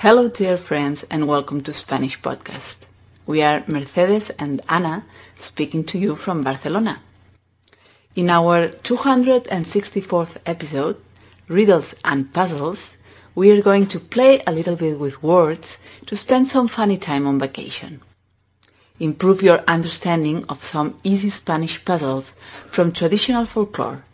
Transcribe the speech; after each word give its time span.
Hello, 0.00 0.28
dear 0.28 0.58
friends, 0.58 1.04
and 1.04 1.26
welcome 1.26 1.62
to 1.62 1.72
Spanish 1.72 2.20
Podcast. 2.20 2.84
We 3.24 3.40
are 3.40 3.64
Mercedes 3.66 4.28
and 4.28 4.60
Ana 4.68 5.06
speaking 5.36 5.84
to 5.84 5.96
you 5.96 6.16
from 6.16 6.42
Barcelona. 6.42 7.00
In 8.14 8.28
our 8.28 8.68
264th 8.68 10.36
episode, 10.44 11.00
Riddles 11.48 11.94
and 12.04 12.30
Puzzles, 12.30 12.98
we 13.34 13.50
are 13.50 13.62
going 13.62 13.86
to 13.86 13.98
play 13.98 14.42
a 14.46 14.52
little 14.52 14.76
bit 14.76 14.98
with 14.98 15.22
words 15.22 15.78
to 16.04 16.14
spend 16.14 16.46
some 16.46 16.68
funny 16.68 16.98
time 16.98 17.26
on 17.26 17.38
vacation. 17.38 18.02
Improve 19.00 19.42
your 19.42 19.64
understanding 19.66 20.44
of 20.50 20.62
some 20.62 21.00
easy 21.04 21.30
Spanish 21.30 21.82
puzzles 21.82 22.34
from 22.70 22.92
traditional 22.92 23.46
folklore. 23.46 24.04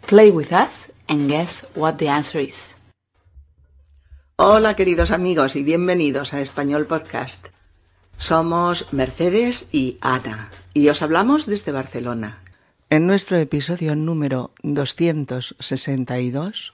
Play 0.00 0.30
with 0.30 0.54
us 0.54 0.90
and 1.06 1.28
guess 1.28 1.66
what 1.74 1.98
the 1.98 2.08
answer 2.08 2.38
is. 2.38 2.72
Hola 4.44 4.74
queridos 4.74 5.12
amigos 5.12 5.54
y 5.54 5.62
bienvenidos 5.62 6.34
a 6.34 6.40
Español 6.40 6.86
Podcast. 6.86 7.46
Somos 8.18 8.92
Mercedes 8.92 9.68
y 9.70 9.98
Ana 10.00 10.50
y 10.74 10.88
os 10.88 11.00
hablamos 11.00 11.46
desde 11.46 11.70
Barcelona. 11.70 12.42
En 12.90 13.06
nuestro 13.06 13.36
episodio 13.36 13.94
número 13.94 14.50
262, 14.64 16.72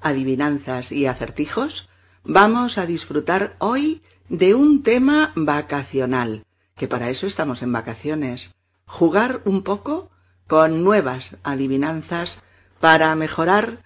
Adivinanzas 0.00 0.90
y 0.90 1.04
acertijos, 1.04 1.90
vamos 2.24 2.78
a 2.78 2.86
disfrutar 2.86 3.54
hoy 3.58 4.00
de 4.30 4.54
un 4.54 4.82
tema 4.82 5.32
vacacional, 5.36 6.46
que 6.74 6.88
para 6.88 7.10
eso 7.10 7.26
estamos 7.26 7.62
en 7.62 7.70
vacaciones. 7.70 8.54
Jugar 8.86 9.42
un 9.44 9.62
poco 9.62 10.08
con 10.46 10.84
nuevas 10.84 11.36
adivinanzas 11.42 12.42
para 12.80 13.14
mejorar 13.14 13.82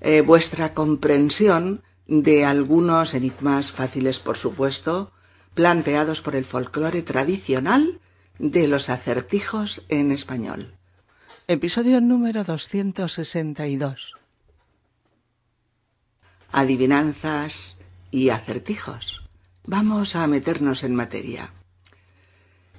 eh, 0.00 0.20
vuestra 0.20 0.72
comprensión 0.72 1.82
de 2.06 2.44
algunos 2.44 3.14
enigmas 3.14 3.72
fáciles, 3.72 4.18
por 4.18 4.36
supuesto, 4.36 5.12
planteados 5.54 6.20
por 6.20 6.36
el 6.36 6.44
folclore 6.44 7.02
tradicional 7.02 8.00
de 8.38 8.68
los 8.68 8.90
acertijos 8.90 9.84
en 9.88 10.12
español. 10.12 10.74
Episodio 11.46 12.00
número 12.00 12.44
262. 12.44 14.14
Adivinanzas 16.52 17.80
y 18.10 18.30
acertijos. 18.30 19.22
Vamos 19.66 20.14
a 20.14 20.26
meternos 20.26 20.84
en 20.84 20.94
materia. 20.94 21.52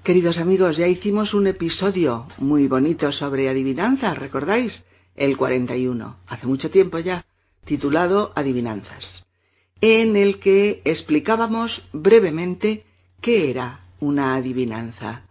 Queridos 0.04 0.38
amigos, 0.38 0.78
ya 0.78 0.88
hicimos 0.88 1.34
un 1.34 1.48
episodio 1.48 2.28
muy 2.38 2.68
bonito 2.68 3.12
sobre 3.12 3.50
adivinanzas, 3.50 4.18
¿recordáis? 4.18 4.86
El 5.16 5.36
41, 5.36 6.18
hace 6.28 6.46
mucho 6.46 6.70
tiempo 6.70 7.00
ya, 7.00 7.25
titulado 7.66 8.32
Adivinanzas, 8.36 9.26
en 9.82 10.16
el 10.16 10.40
que 10.40 10.82
explicábamos 10.86 11.84
brevemente 11.92 12.86
qué 13.22 13.50
era 13.50 13.82
una 14.00 14.36
adivinanza. 14.36 15.24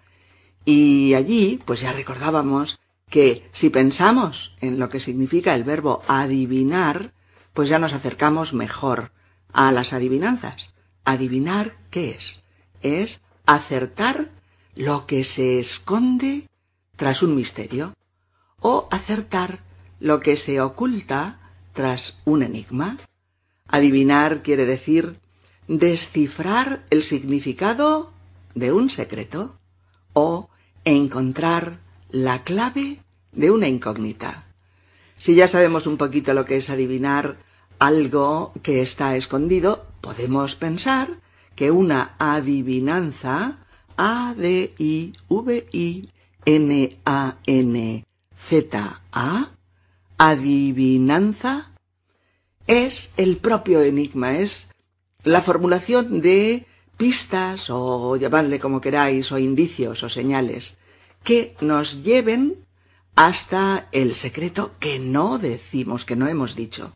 Y 0.65 1.15
allí, 1.15 1.63
pues 1.65 1.81
ya 1.81 1.93
recordábamos 1.93 2.79
que 3.09 3.49
si 3.53 3.71
pensamos 3.71 4.55
en 4.61 4.79
lo 4.79 4.89
que 4.89 5.01
significa 5.01 5.55
el 5.55 5.65
verbo 5.65 6.03
adivinar, 6.09 7.13
pues 7.53 7.69
ya 7.69 7.79
nos 7.79 7.93
acercamos 7.93 8.53
mejor 8.53 9.13
a 9.53 9.71
las 9.73 9.93
adivinanzas. 9.93 10.75
Adivinar, 11.05 11.77
¿qué 11.91 12.11
es? 12.11 12.43
Es 12.83 13.23
acertar 13.47 14.31
lo 14.75 15.07
que 15.07 15.23
se 15.23 15.61
esconde 15.61 16.49
tras 16.97 17.23
un 17.23 17.37
misterio 17.37 17.95
o 18.59 18.89
acertar 18.91 19.61
lo 20.01 20.21
que 20.21 20.37
se 20.37 20.61
oculta 20.61 21.44
tras 21.75 22.23
un 22.25 22.43
enigma. 22.43 22.97
Adivinar 23.69 24.43
quiere 24.43 24.65
decir 24.65 25.19
descifrar 25.69 26.85
el 26.89 27.03
significado 27.03 28.13
de 28.55 28.73
un 28.73 28.89
secreto 28.89 29.59
o 30.15 30.49
encontrar 30.85 31.81
la 32.11 32.45
clave 32.45 33.01
de 33.33 33.51
una 33.51 33.69
incógnita. 33.69 34.47
Si 35.19 35.35
ya 35.35 35.49
sabemos 35.49 35.87
un 35.87 35.97
poquito 35.97 36.33
lo 36.33 36.45
que 36.45 36.57
es 36.57 36.71
adivinar 36.71 37.37
algo 37.79 38.53
que 38.63 38.81
está 38.83 39.17
escondido, 39.17 39.87
podemos 40.01 40.55
pensar 40.55 41.21
que 41.57 41.71
una 41.71 42.15
adivinanza 42.19 43.59
A 43.97 44.35
adivinanza 50.19 51.71
es 52.67 53.13
el 53.17 53.37
propio 53.37 53.83
enigma, 53.83 54.39
es 54.39 54.71
la 55.23 55.43
formulación 55.43 56.21
de 56.21 56.67
pistas 56.97 57.69
o 57.71 58.17
llamadle 58.17 58.61
como 58.61 58.81
queráis 58.81 59.33
o 59.33 59.39
indicios 59.39 60.03
o 60.03 60.09
señales 60.09 60.79
que 61.23 61.57
nos 61.61 62.03
lleven 62.03 62.65
hasta 63.17 63.89
el 63.93 64.15
secreto 64.15 64.73
que 64.79 64.99
no 64.99 65.39
decimos, 65.39 66.05
que 66.05 66.17
no 66.17 66.29
hemos 66.29 66.55
dicho. 66.55 66.95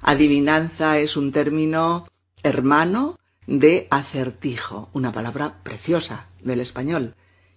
Adivinanza 0.00 0.98
es 0.98 1.16
un 1.16 1.32
término 1.32 2.08
hermano 2.42 3.18
de 3.46 3.86
acertijo, 3.90 4.90
una 4.92 5.12
palabra 5.12 5.62
preciosa 5.62 6.28
del 6.42 6.60
español, 6.60 7.14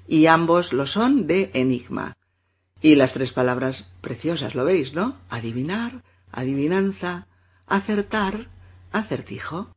y 0.08 0.28
ambos 0.28 0.74
lo 0.74 0.88
son 0.88 1.28
de 1.28 1.52
enigma. 1.54 2.14
Y 2.82 2.96
las 2.96 3.14
tres 3.14 3.34
palabras 3.34 3.90
preciosas, 4.02 4.56
¿lo 4.56 4.64
veis, 4.64 4.94
no? 4.94 5.18
Adivinar, 5.30 6.04
adivinanza, 6.32 7.28
acertar, 7.68 8.48
acertijo. 8.92 9.76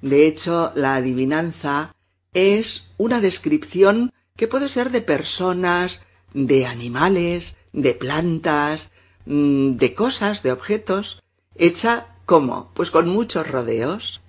De 0.00 0.26
hecho, 0.26 0.72
la 0.74 0.96
adivinanza 0.96 1.94
es 2.32 2.90
una 2.98 3.20
descripción 3.20 4.12
que 4.36 4.48
puede 4.48 4.68
ser 4.68 4.90
de 4.90 5.00
personas, 5.00 6.02
de 6.32 6.66
animales, 6.66 7.56
de 7.72 7.94
plantas, 7.94 8.92
mm, 9.26 9.72
de 9.72 9.94
cosas, 9.94 10.42
de 10.42 10.52
objetos, 10.52 11.22
hecha 11.56 12.08
¿cómo? 12.26 12.70
Pues 12.74 12.90
con 12.90 13.08
muchos 13.08 13.48
rodeos 13.48 14.20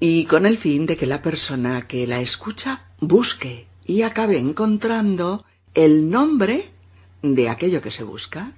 y 0.00 0.24
con 0.26 0.46
el 0.46 0.58
fin 0.58 0.86
de 0.86 0.96
que 0.96 1.06
la 1.06 1.22
persona 1.22 1.86
que 1.86 2.06
la 2.06 2.20
escucha 2.20 2.84
busque 3.00 3.66
y 3.84 4.02
acabe 4.02 4.38
encontrando 4.38 5.44
el 5.74 6.10
nombre 6.10 6.70
de 7.22 7.48
aquello 7.48 7.82
que 7.82 7.90
se 7.90 8.04
busca. 8.04 8.52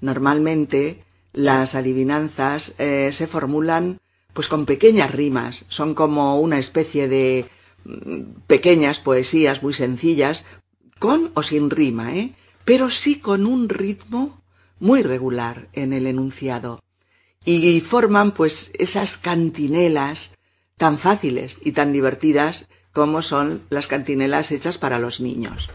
Normalmente 0.00 1.04
las 1.32 1.74
adivinanzas 1.74 2.74
eh, 2.78 3.10
se 3.12 3.26
formulan 3.26 4.00
pues 4.32 4.48
con 4.48 4.66
pequeñas 4.66 5.12
rimas, 5.12 5.64
son 5.68 5.94
como 5.94 6.40
una 6.40 6.58
especie 6.58 7.08
de 7.08 7.48
mm, 7.84 8.42
pequeñas 8.46 8.98
poesías 8.98 9.62
muy 9.62 9.72
sencillas, 9.72 10.44
con 10.98 11.30
o 11.34 11.42
sin 11.42 11.70
rima, 11.70 12.16
¿eh? 12.16 12.34
pero 12.64 12.90
sí 12.90 13.18
con 13.18 13.46
un 13.46 13.68
ritmo 13.68 14.42
muy 14.80 15.02
regular 15.02 15.68
en 15.72 15.92
el 15.92 16.06
enunciado. 16.06 16.82
Y 17.46 17.80
forman 17.82 18.32
pues 18.32 18.70
esas 18.78 19.18
cantinelas 19.18 20.34
tan 20.78 20.98
fáciles 20.98 21.60
y 21.62 21.72
tan 21.72 21.92
divertidas 21.92 22.68
como 22.92 23.20
son 23.20 23.62
las 23.68 23.86
cantinelas 23.86 24.50
hechas 24.50 24.78
para 24.78 24.98
los 24.98 25.20
niños. 25.20 25.68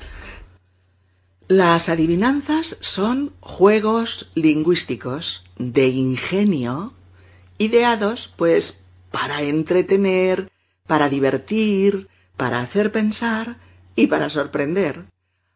Las 1.50 1.90
adivinanzas 1.90 2.78
son 2.80 3.34
juegos 3.40 4.30
lingüísticos 4.36 5.44
de 5.58 5.88
ingenio 5.88 6.94
ideados 7.58 8.32
pues 8.38 8.86
para 9.10 9.42
entretener, 9.42 10.52
para 10.86 11.10
divertir, 11.10 12.08
para 12.38 12.60
hacer 12.60 12.92
pensar 12.92 13.58
y 13.96 14.06
para 14.06 14.30
sorprender. 14.30 15.06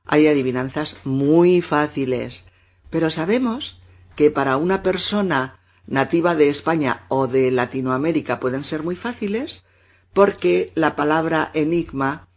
Hay 0.08 0.26
adivinanzas 0.26 0.98
muy 1.04 1.62
fáciles, 1.62 2.48
pero 2.90 3.12
sabemos 3.12 3.80
que 4.16 4.32
para 4.32 4.58
una 4.58 4.82
persona 4.82 5.60
nativa 5.86 6.34
de 6.34 6.50
España 6.50 7.06
o 7.08 7.28
de 7.28 7.52
Latinoamérica 7.52 8.40
pueden 8.40 8.64
ser 8.64 8.82
muy 8.82 8.96
fáciles 8.96 9.64
porque 10.12 10.72
la 10.74 10.96
palabra 10.96 11.52
enigma, 11.54 12.30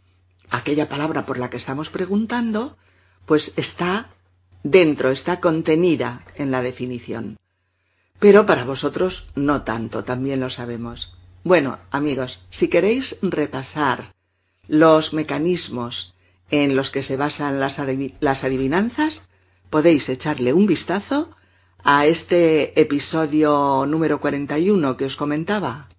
aquella 0.51 0.89
palabra 0.89 1.25
por 1.25 1.39
la 1.39 1.49
que 1.49 1.57
estamos 1.57 1.89
preguntando, 1.89 2.77
pues 3.27 3.53
está 3.57 4.09
dentro, 4.63 5.11
está 5.11 5.39
contenida 5.39 6.23
en 6.35 6.49
la 6.49 6.63
definición. 6.63 7.37
Pero 8.19 8.47
para 8.47 8.63
vosotros 8.63 9.27
no 9.35 9.61
tanto, 9.61 10.03
también 10.03 10.39
lo 10.39 10.49
sabemos. 10.49 11.13
Bueno, 11.43 11.77
amigos, 11.91 12.41
si 12.49 12.69
queréis 12.69 13.19
repasar 13.21 14.13
los 14.67 15.13
mecanismos 15.13 16.15
en 16.49 16.75
los 16.75 16.89
que 16.89 17.03
se 17.03 17.17
basan 17.17 17.59
las, 17.59 17.79
adivinanzas, 17.79 19.27
podéis 19.69 20.09
echarle 20.09 20.53
un 20.53 20.65
vistazo 20.65 21.29
a 21.83 22.05
este 22.05 22.79
episodio 22.79 23.85
número 23.85 24.19
41 24.19 24.97
que 24.97 25.05
os 25.05 25.17
comentaba 25.17 25.89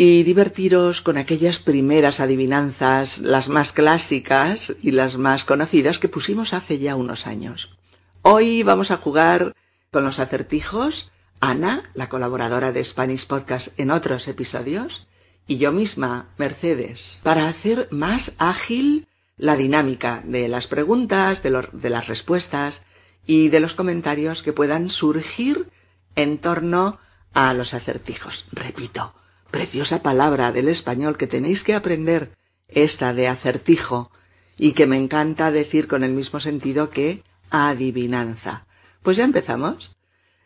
y 0.00 0.22
divertiros 0.22 1.00
con 1.00 1.18
aquellas 1.18 1.58
primeras 1.58 2.20
adivinanzas, 2.20 3.18
las 3.18 3.48
más 3.48 3.72
clásicas 3.72 4.72
y 4.80 4.92
las 4.92 5.16
más 5.16 5.44
conocidas 5.44 5.98
que 5.98 6.08
pusimos 6.08 6.54
hace 6.54 6.78
ya 6.78 6.94
unos 6.94 7.26
años. 7.26 7.76
Hoy 8.22 8.62
vamos 8.62 8.92
a 8.92 8.98
jugar 8.98 9.56
con 9.90 10.04
los 10.04 10.20
acertijos 10.20 11.10
Ana, 11.40 11.90
la 11.94 12.08
colaboradora 12.08 12.70
de 12.70 12.84
Spanish 12.84 13.26
Podcast 13.26 13.78
en 13.78 13.90
otros 13.90 14.28
episodios, 14.28 15.08
y 15.48 15.58
yo 15.58 15.72
misma, 15.72 16.28
Mercedes, 16.38 17.20
para 17.24 17.48
hacer 17.48 17.88
más 17.90 18.34
ágil 18.38 19.08
la 19.36 19.56
dinámica 19.56 20.22
de 20.24 20.46
las 20.46 20.68
preguntas, 20.68 21.42
de, 21.42 21.68
de 21.72 21.90
las 21.90 22.06
respuestas 22.06 22.86
y 23.26 23.48
de 23.48 23.58
los 23.58 23.74
comentarios 23.74 24.44
que 24.44 24.52
puedan 24.52 24.90
surgir 24.90 25.68
en 26.14 26.38
torno 26.38 27.00
a 27.34 27.52
los 27.52 27.74
acertijos. 27.74 28.46
Repito, 28.52 29.14
preciosa 29.50 30.02
palabra 30.02 30.52
del 30.52 30.68
español 30.68 31.16
que 31.16 31.26
tenéis 31.26 31.64
que 31.64 31.74
aprender, 31.74 32.32
esta 32.68 33.14
de 33.14 33.28
acertijo, 33.28 34.10
y 34.58 34.72
que 34.72 34.86
me 34.86 34.98
encanta 34.98 35.50
decir 35.50 35.86
con 35.86 36.04
el 36.04 36.12
mismo 36.12 36.40
sentido 36.40 36.90
que 36.90 37.22
adivinanza. 37.50 38.66
Pues 39.02 39.16
ya 39.16 39.24
empezamos. 39.24 39.96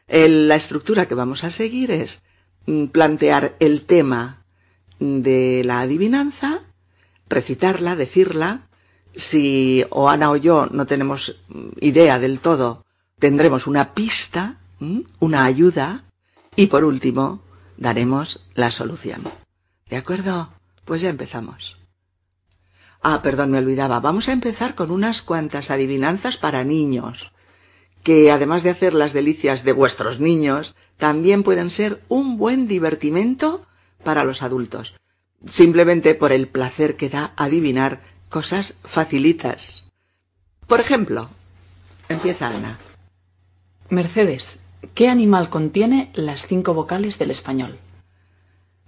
la 0.08 0.56
estructura 0.56 1.06
que 1.06 1.14
vamos 1.14 1.42
a 1.42 1.50
seguir 1.50 1.90
es 1.90 2.22
mm, 2.66 2.86
plantear 2.86 3.56
el 3.60 3.82
tema 3.82 4.44
de 4.98 5.62
la 5.64 5.80
adivinanza, 5.80 6.62
recitarla, 7.28 7.96
decirla. 7.96 8.68
Si 9.14 9.84
o 9.90 10.08
Ana 10.08 10.30
o 10.30 10.36
yo 10.36 10.66
no 10.66 10.86
tenemos 10.86 11.40
mm, 11.48 11.68
idea 11.80 12.18
del 12.18 12.40
todo, 12.40 12.84
tendremos 13.18 13.66
una 13.66 13.94
pista, 13.94 14.58
mm, 14.80 15.00
una 15.20 15.44
ayuda, 15.44 16.04
y 16.56 16.66
por 16.66 16.84
último, 16.84 17.40
daremos 17.76 18.40
la 18.54 18.70
solución. 18.70 19.22
¿De 19.88 19.96
acuerdo? 19.96 20.52
Pues 20.84 21.02
ya 21.02 21.10
empezamos. 21.10 21.78
Ah, 23.02 23.20
perdón, 23.22 23.50
me 23.50 23.58
olvidaba. 23.58 24.00
Vamos 24.00 24.28
a 24.28 24.32
empezar 24.32 24.74
con 24.74 24.90
unas 24.90 25.22
cuantas 25.22 25.70
adivinanzas 25.70 26.36
para 26.36 26.64
niños, 26.64 27.32
que 28.02 28.30
además 28.30 28.62
de 28.62 28.70
hacer 28.70 28.94
las 28.94 29.12
delicias 29.12 29.64
de 29.64 29.72
vuestros 29.72 30.20
niños, 30.20 30.74
también 30.98 31.42
pueden 31.42 31.68
ser 31.68 32.00
un 32.08 32.38
buen 32.38 32.68
divertimento 32.68 33.66
para 34.04 34.24
los 34.24 34.42
adultos, 34.42 34.94
simplemente 35.46 36.14
por 36.14 36.32
el 36.32 36.48
placer 36.48 36.96
que 36.96 37.08
da 37.08 37.32
adivinar 37.36 38.02
cosas 38.28 38.78
facilitas. 38.84 39.84
Por 40.66 40.80
ejemplo, 40.80 41.28
empieza 42.08 42.48
Ana. 42.48 42.78
Mercedes, 43.90 44.58
¿qué 44.94 45.08
animal 45.08 45.48
contiene 45.48 46.10
las 46.14 46.46
cinco 46.46 46.74
vocales 46.74 47.18
del 47.18 47.30
español? 47.30 47.78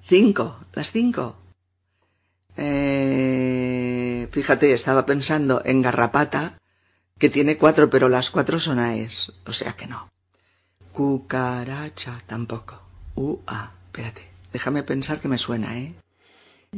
Cinco, 0.03 0.57
las 0.75 0.93
cinco. 0.93 1.37
Eh, 2.57 4.29
fíjate, 4.31 4.73
estaba 4.73 5.07
pensando 5.07 5.63
en 5.65 5.83
garrapata, 5.83 6.59
que 7.19 7.31
tiene 7.31 7.57
cuatro, 7.57 7.91
pero 7.91 8.09
las 8.09 8.31
cuatro 8.31 8.59
son 8.59 8.79
AES, 8.79 9.33
o 9.47 9.53
sea 9.53 9.73
que 9.73 9.87
no. 9.87 10.09
Cucaracha 10.93 12.21
tampoco. 12.27 12.81
Uh, 13.17 13.39
ah, 13.47 13.73
espérate, 13.87 14.29
déjame 14.53 14.83
pensar 14.83 15.21
que 15.21 15.29
me 15.29 15.39
suena, 15.39 15.79
¿eh? 15.79 15.95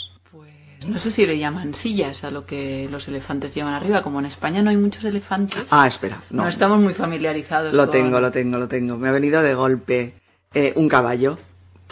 No 0.86 1.00
sé 1.00 1.10
si 1.12 1.26
le 1.26 1.38
llaman 1.38 1.74
sillas 1.74 2.24
a 2.24 2.32
lo 2.32 2.46
que 2.46 2.88
los 2.90 3.08
elefantes 3.08 3.54
llevan 3.56 3.74
arriba. 3.74 4.04
Como 4.04 4.20
en 4.20 4.26
España 4.26 4.62
no 4.62 4.70
hay 4.70 4.78
muchos 4.78 5.04
elefantes. 5.04 5.66
Ah, 5.72 5.88
espera. 5.88 6.22
No, 6.30 6.48
estamos 6.48 6.80
muy 6.80 6.94
familiarizados. 6.94 7.74
Lo 7.74 7.90
tengo, 7.90 8.22
lo 8.22 8.32
tengo, 8.32 8.58
lo 8.58 8.68
tengo. 8.68 8.98
Me 8.98 9.10
ha 9.10 9.12
venido 9.12 9.42
de 9.42 9.56
golpe 9.56 10.14
eh, 10.54 10.74
un 10.76 10.88
caballo. 10.88 11.40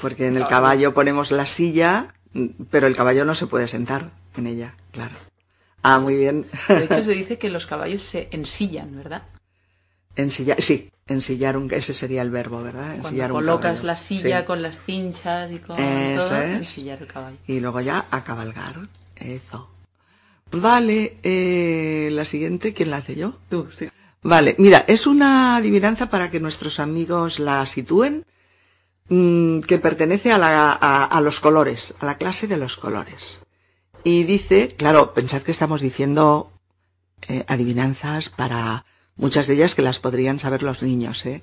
Porque 0.02 0.28
en 0.28 0.38
el 0.38 0.48
caballo 0.48 0.94
ponemos 0.94 1.32
la 1.32 1.46
silla, 1.46 2.14
pero 2.70 2.88
el 2.88 2.96
caballo 2.96 3.26
no 3.26 3.36
se 3.36 3.48
puede 3.48 3.68
sentar 3.68 4.12
en 4.36 4.48
ella, 4.48 4.76
claro. 4.92 5.16
Ah, 5.84 6.00
muy 6.00 6.16
bien. 6.16 6.48
De 6.68 6.86
hecho, 6.86 7.04
se 7.04 7.12
dice 7.12 7.38
que 7.38 7.50
los 7.50 7.66
caballos 7.66 8.02
se 8.04 8.28
ensillan, 8.32 8.96
¿verdad? 8.96 9.24
Ensillar, 10.16 10.62
sí, 10.62 10.92
ensillar 11.08 11.58
un, 11.58 11.72
ese 11.74 11.94
sería 11.94 12.22
el 12.22 12.32
verbo, 12.32 12.64
¿verdad? 12.64 12.96
Ensillar 12.96 13.32
Cuando 13.32 13.52
colocas 13.52 13.84
la 13.84 13.96
silla 13.96 14.46
con 14.46 14.62
las 14.62 14.78
cinchas 14.86 15.52
y 15.52 15.60
con 15.60 15.78
Eso 15.80 16.30
todo, 16.30 16.42
es. 16.42 16.56
ensillar 16.58 17.02
el 17.02 17.08
caballo. 17.08 17.38
Y 17.48 17.60
luego 17.60 17.82
ya 17.82 18.06
a 18.12 18.24
cabalgar. 18.24 18.88
Eso. 19.16 19.70
Vale, 20.52 21.18
eh, 21.24 22.10
la 22.12 22.24
siguiente, 22.26 22.74
¿quién 22.74 22.90
la 22.92 22.98
hace 22.98 23.16
yo? 23.16 23.38
Tú, 23.50 23.68
sí. 23.78 23.88
Vale, 24.24 24.56
mira, 24.58 24.86
es 24.88 25.06
una 25.06 25.58
adivinanza 25.58 26.10
para 26.10 26.32
que 26.32 26.40
nuestros 26.40 26.80
amigos 26.80 27.40
la 27.40 27.66
sitúen, 27.66 28.26
mmm, 29.10 29.60
que 29.60 29.80
pertenece 29.80 30.32
a, 30.32 30.38
la, 30.38 30.72
a 30.72 31.22
los 31.22 31.40
colores, 31.40 31.96
a 32.00 32.06
la 32.06 32.18
clase 32.18 32.48
de 32.48 32.58
los 32.58 32.78
colores. 32.78 33.42
Y 34.04 34.24
dice, 34.24 34.76
claro, 34.78 35.14
pensad 35.14 35.42
que 35.42 35.52
estamos 35.52 35.82
diciendo 35.82 36.52
eh, 37.28 37.44
adivinanzas 37.48 38.30
para 38.30 38.86
muchas 39.16 39.48
de 39.48 39.56
ellas 39.56 39.74
que 39.74 39.82
las 39.82 40.00
podrían 40.00 40.38
saber 40.38 40.62
los 40.62 40.84
niños, 40.84 41.26
¿eh? 41.26 41.42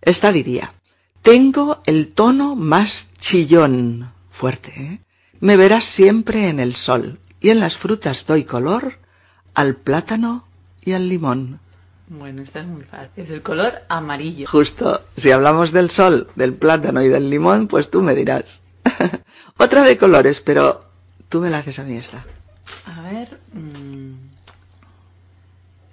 Esta 0.00 0.32
diría, 0.32 0.74
tengo 1.22 1.80
el 1.86 2.12
tono 2.12 2.56
más 2.56 3.08
chillón, 3.20 4.12
fuerte, 4.30 4.72
¿eh? 4.76 4.98
Me 5.38 5.56
verás 5.56 5.84
siempre 5.84 6.48
en 6.48 6.58
el 6.58 6.74
sol, 6.74 7.20
y 7.40 7.50
en 7.50 7.60
las 7.60 7.76
frutas 7.76 8.26
doy 8.26 8.44
color 8.44 8.98
al 9.54 9.76
plátano 9.76 10.46
y 10.80 10.92
al 10.92 11.08
limón. 11.08 11.60
Bueno, 12.12 12.42
esta 12.42 12.60
es 12.60 12.66
muy 12.66 12.82
fácil. 12.84 13.10
Es 13.16 13.30
el 13.30 13.42
color 13.42 13.72
amarillo. 13.88 14.46
Justo. 14.46 15.02
Si 15.16 15.30
hablamos 15.30 15.72
del 15.72 15.88
sol, 15.88 16.28
del 16.36 16.52
plátano 16.52 17.02
y 17.02 17.08
del 17.08 17.30
limón, 17.30 17.68
pues 17.68 17.90
tú 17.90 18.02
me 18.02 18.14
dirás. 18.14 18.60
Otra 19.56 19.82
de 19.82 19.96
colores, 19.96 20.40
pero 20.40 20.84
tú 21.30 21.40
me 21.40 21.48
la 21.48 21.58
haces 21.58 21.78
a 21.78 21.84
mí 21.84 21.96
esta. 21.96 22.24
A 22.86 23.00
ver. 23.02 23.40
Mmm... 23.54 24.32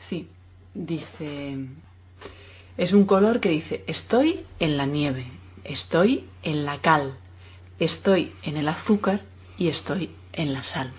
Sí, 0.09 0.27
dice, 0.73 1.57
es 2.77 2.93
un 2.93 3.05
color 3.05 3.39
que 3.39 3.49
dice, 3.49 3.83
estoy 3.85 4.43
en 4.59 4.75
la 4.75 4.87
nieve, 4.87 5.27
estoy 5.63 6.27
en 6.41 6.65
la 6.65 6.81
cal, 6.81 7.13
estoy 7.77 8.33
en 8.41 8.57
el 8.57 8.67
azúcar 8.67 9.21
y 9.55 9.67
estoy 9.67 10.09
en 10.33 10.53
la 10.53 10.63
sal. 10.63 10.91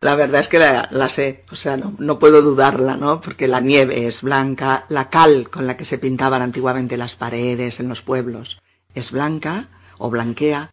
La 0.00 0.14
verdad 0.14 0.40
es 0.40 0.48
que 0.48 0.58
la, 0.58 1.08
sé, 1.10 1.44
o 1.50 1.56
sea, 1.56 1.76
no, 1.76 1.94
no, 1.98 2.18
puedo 2.18 2.40
dudarla, 2.40 2.96
¿no? 2.96 3.20
Porque 3.20 3.48
la 3.48 3.60
nieve 3.60 4.06
es 4.06 4.22
blanca, 4.22 4.86
la 4.88 5.10
cal 5.10 5.50
con 5.50 5.66
la 5.66 5.76
que 5.76 5.84
se 5.84 5.98
pintaban 5.98 6.40
antiguamente 6.40 6.96
las 6.96 7.16
paredes 7.16 7.80
en 7.80 7.88
los 7.88 8.00
pueblos 8.00 8.60
es 8.94 9.12
blanca 9.12 9.68
o 9.98 10.10
blanquea, 10.10 10.72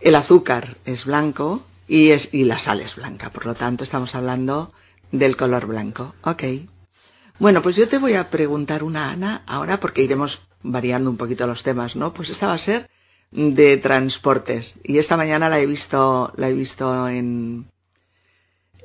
El 0.00 0.14
azúcar 0.14 0.76
es 0.84 1.04
blanco 1.04 1.64
y, 1.88 2.10
es, 2.10 2.32
y 2.32 2.44
la 2.44 2.58
sal 2.58 2.80
es 2.80 2.96
blanca, 2.96 3.30
por 3.30 3.46
lo 3.46 3.54
tanto 3.54 3.84
estamos 3.84 4.14
hablando 4.14 4.72
del 5.10 5.36
color 5.36 5.66
blanco. 5.66 6.14
Ok. 6.22 6.44
Bueno, 7.38 7.62
pues 7.62 7.76
yo 7.76 7.88
te 7.88 7.98
voy 7.98 8.14
a 8.14 8.30
preguntar 8.30 8.84
una, 8.84 9.10
Ana, 9.10 9.42
ahora 9.46 9.80
porque 9.80 10.02
iremos 10.02 10.42
variando 10.62 11.10
un 11.10 11.16
poquito 11.16 11.46
los 11.46 11.62
temas, 11.62 11.96
¿no? 11.96 12.14
Pues 12.14 12.30
esta 12.30 12.46
va 12.46 12.54
a 12.54 12.58
ser 12.58 12.88
de 13.32 13.76
transportes. 13.78 14.78
Y 14.84 14.98
esta 14.98 15.16
mañana 15.16 15.48
la 15.48 15.58
he 15.58 15.66
visto, 15.66 16.32
la 16.36 16.48
he 16.48 16.52
visto 16.52 17.08
en, 17.08 17.71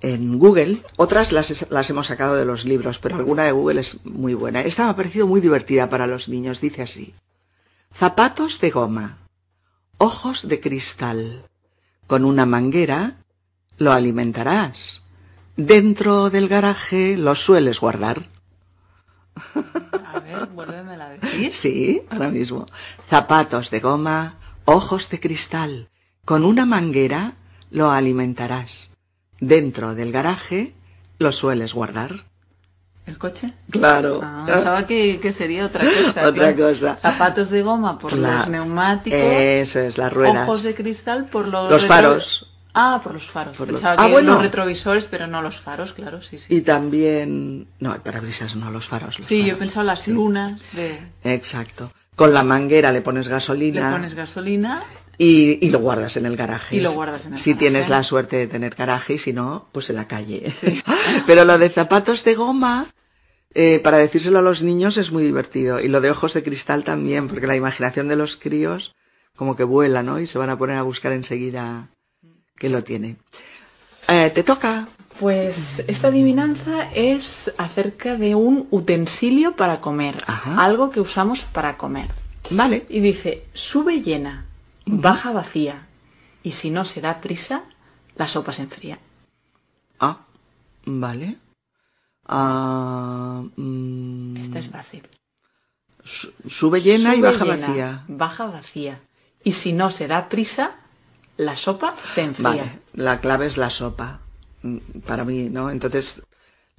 en 0.01 0.39
Google. 0.39 0.83
Otras 0.95 1.31
las, 1.31 1.69
las 1.71 1.89
hemos 1.89 2.07
sacado 2.07 2.35
de 2.35 2.45
los 2.45 2.65
libros, 2.65 2.99
pero 2.99 3.15
alguna 3.15 3.43
de 3.43 3.51
Google 3.51 3.81
es 3.81 4.05
muy 4.05 4.33
buena. 4.33 4.61
Esta 4.61 4.85
me 4.85 4.89
ha 4.91 4.95
parecido 4.95 5.27
muy 5.27 5.41
divertida 5.41 5.89
para 5.89 6.07
los 6.07 6.29
niños. 6.29 6.61
Dice 6.61 6.81
así. 6.81 7.13
Zapatos 7.93 8.59
de 8.59 8.69
goma. 8.69 9.17
Ojos 9.97 10.47
de 10.47 10.59
cristal. 10.59 11.45
Con 12.05 12.25
una 12.25 12.45
manguera 12.45 13.17
lo 13.77 13.91
alimentarás. 13.91 15.01
Dentro 15.55 16.29
del 16.29 16.47
garaje 16.47 17.17
lo 17.17 17.35
sueles 17.35 17.79
guardar. 17.79 18.29
A 20.13 20.19
ver, 20.19 20.47
vuélvemela 20.47 21.07
a 21.07 21.09
decir. 21.09 21.53
Sí, 21.53 22.01
ahora 22.09 22.29
mismo. 22.29 22.65
Zapatos 23.07 23.69
de 23.69 23.79
goma, 23.79 24.37
ojos 24.65 25.09
de 25.09 25.19
cristal. 25.19 25.89
Con 26.25 26.43
una 26.43 26.65
manguera 26.65 27.35
lo 27.69 27.91
alimentarás. 27.91 28.96
Dentro 29.39 29.95
del 29.95 30.11
garaje 30.11 30.73
lo 31.19 31.31
sueles 31.31 31.73
guardar. 31.73 32.25
¿El 33.05 33.17
coche? 33.17 33.53
Claro. 33.71 34.19
Ah, 34.21 34.43
pensaba 34.45 34.85
que, 34.85 35.19
que 35.21 35.31
sería 35.31 35.65
otra 35.65 35.85
cosa. 35.85 36.07
Otra 36.27 36.53
claro. 36.53 36.73
cosa. 36.73 36.97
Zapatos 37.01 37.49
de 37.49 37.61
goma 37.61 37.97
por 37.97 38.11
los 38.13 38.49
neumáticos. 38.49 39.17
Eso 39.17 39.79
es, 39.79 39.97
las 39.97 40.11
ruedas. 40.11 40.43
Ojos 40.47 40.63
de 40.63 40.75
cristal 40.75 41.25
por 41.25 41.47
los... 41.47 41.71
Los 41.71 41.85
faros. 41.85 42.51
Ah, 42.73 42.99
por 43.01 43.13
los 43.13 43.27
faros. 43.31 43.55
Por 43.55 43.71
los- 43.71 43.79
Pensaba 43.79 44.03
Ah, 44.03 44.07
que 44.07 44.11
bueno. 44.11 44.33
los 44.33 44.41
retrovisores, 44.41 45.05
pero 45.05 45.25
no 45.25 45.41
los 45.41 45.61
faros, 45.61 45.93
claro, 45.93 46.21
sí, 46.21 46.37
sí. 46.37 46.53
Y 46.53 46.61
también... 46.61 47.67
No, 47.79 47.95
el 47.95 48.01
parabrisas 48.01 48.55
no, 48.57 48.69
los 48.71 48.87
faros. 48.87 49.17
los 49.19 49.27
Sí, 49.27 49.37
yo 49.37 49.43
he 49.43 49.45
faros. 49.51 49.59
pensado 49.59 49.85
las 49.85 49.99
Sí. 50.01 50.11
lunas 50.11 50.67
de... 50.73 50.99
Exacto. 51.23 51.93
Con 52.15 52.33
la 52.33 52.43
manguera 52.43 52.91
le 52.91 52.99
pones 53.01 53.27
Le 53.27 53.31
gasolina 53.33 53.91
pones 53.91 54.15
gasolina 54.15 54.83
y, 55.17 55.65
y 55.65 55.69
lo 55.71 55.79
guardas 55.79 56.15
en 56.17 56.25
el 56.25 56.35
garaje. 56.37 56.75
Y 56.75 56.79
lo 56.79 56.91
guardas 56.91 57.25
en 57.25 57.33
el 57.33 57.39
Si 57.39 57.51
garaje. 57.51 57.59
tienes 57.59 57.89
la 57.89 58.03
suerte 58.03 58.35
de 58.37 58.47
tener 58.47 58.75
garaje 58.75 59.13
y 59.15 59.17
si 59.17 59.33
no, 59.33 59.67
pues 59.71 59.89
en 59.89 59.95
la 59.97 60.07
calle. 60.07 60.51
Pero 61.27 61.45
lo 61.45 61.57
de 61.57 61.69
zapatos 61.69 62.23
de 62.23 62.35
goma, 62.35 62.87
eh, 63.53 63.79
para 63.79 63.97
decírselo 63.97 64.39
a 64.39 64.43
los 64.43 64.61
niños 64.61 64.97
es 64.97 65.11
muy 65.11 65.23
divertido. 65.23 65.79
Y 65.79 65.87
lo 65.87 66.01
de 66.01 66.11
ojos 66.11 66.33
de 66.33 66.43
cristal 66.43 66.83
también, 66.83 67.27
porque 67.27 67.47
la 67.47 67.55
imaginación 67.55 68.07
de 68.07 68.15
los 68.15 68.37
críos 68.37 68.93
como 69.35 69.55
que 69.55 69.63
vuela, 69.63 70.01
¿no? 70.01 70.19
Y 70.19 70.25
se 70.25 70.39
van 70.39 70.49
a 70.49 70.57
poner 70.57 70.77
a 70.77 70.81
buscar 70.83 71.11
enseguida 71.11 71.89
que 72.57 72.69
lo 72.69 72.83
tiene. 72.83 73.17
Eh, 74.07 74.31
¿Te 74.33 74.41
toca? 74.41 74.87
Pues 75.19 75.83
esta 75.87 76.07
adivinanza 76.07 76.91
es 76.93 77.51
acerca 77.59 78.15
de 78.15 78.33
un 78.33 78.67
utensilio 78.71 79.55
para 79.55 79.79
comer, 79.79 80.15
Ajá. 80.25 80.63
algo 80.63 80.89
que 80.89 80.99
usamos 81.01 81.41
para 81.41 81.77
comer. 81.77 82.07
Vale. 82.49 82.85
Y 82.89 82.99
dice, 82.99 83.43
sube 83.53 84.01
llena, 84.01 84.46
baja 84.87 85.31
vacía, 85.31 85.87
y 86.43 86.51
si 86.53 86.69
no 86.71 86.85
se 86.85 87.01
da 87.01 87.21
prisa, 87.21 87.63
la 88.15 88.27
sopa 88.27 88.51
se 88.53 88.63
enfría. 88.63 88.99
Ah, 89.99 90.19
vale. 90.85 91.37
Ah, 92.25 93.43
mm, 93.55 94.37
Esta 94.37 94.59
es 94.59 94.69
fácil. 94.69 95.03
su- 96.03 96.31
sube 96.47 96.81
llena 96.81 97.15
y 97.15 97.21
baja 97.21 97.45
llena, 97.45 97.67
vacía. 97.67 98.03
Baja 98.07 98.45
vacía. 98.47 99.01
Y 99.43 99.53
si 99.53 99.73
no 99.73 99.91
se 99.91 100.07
da 100.07 100.29
prisa, 100.29 100.71
la 101.37 101.55
sopa 101.55 101.95
se 102.05 102.21
enfría. 102.21 102.43
Vale, 102.49 102.79
la 102.93 103.19
clave 103.21 103.45
es 103.45 103.57
la 103.57 103.69
sopa, 103.69 104.21
mm, 104.63 104.77
para 105.05 105.23
mí, 105.25 105.49
¿no? 105.49 105.69
Entonces, 105.69 106.21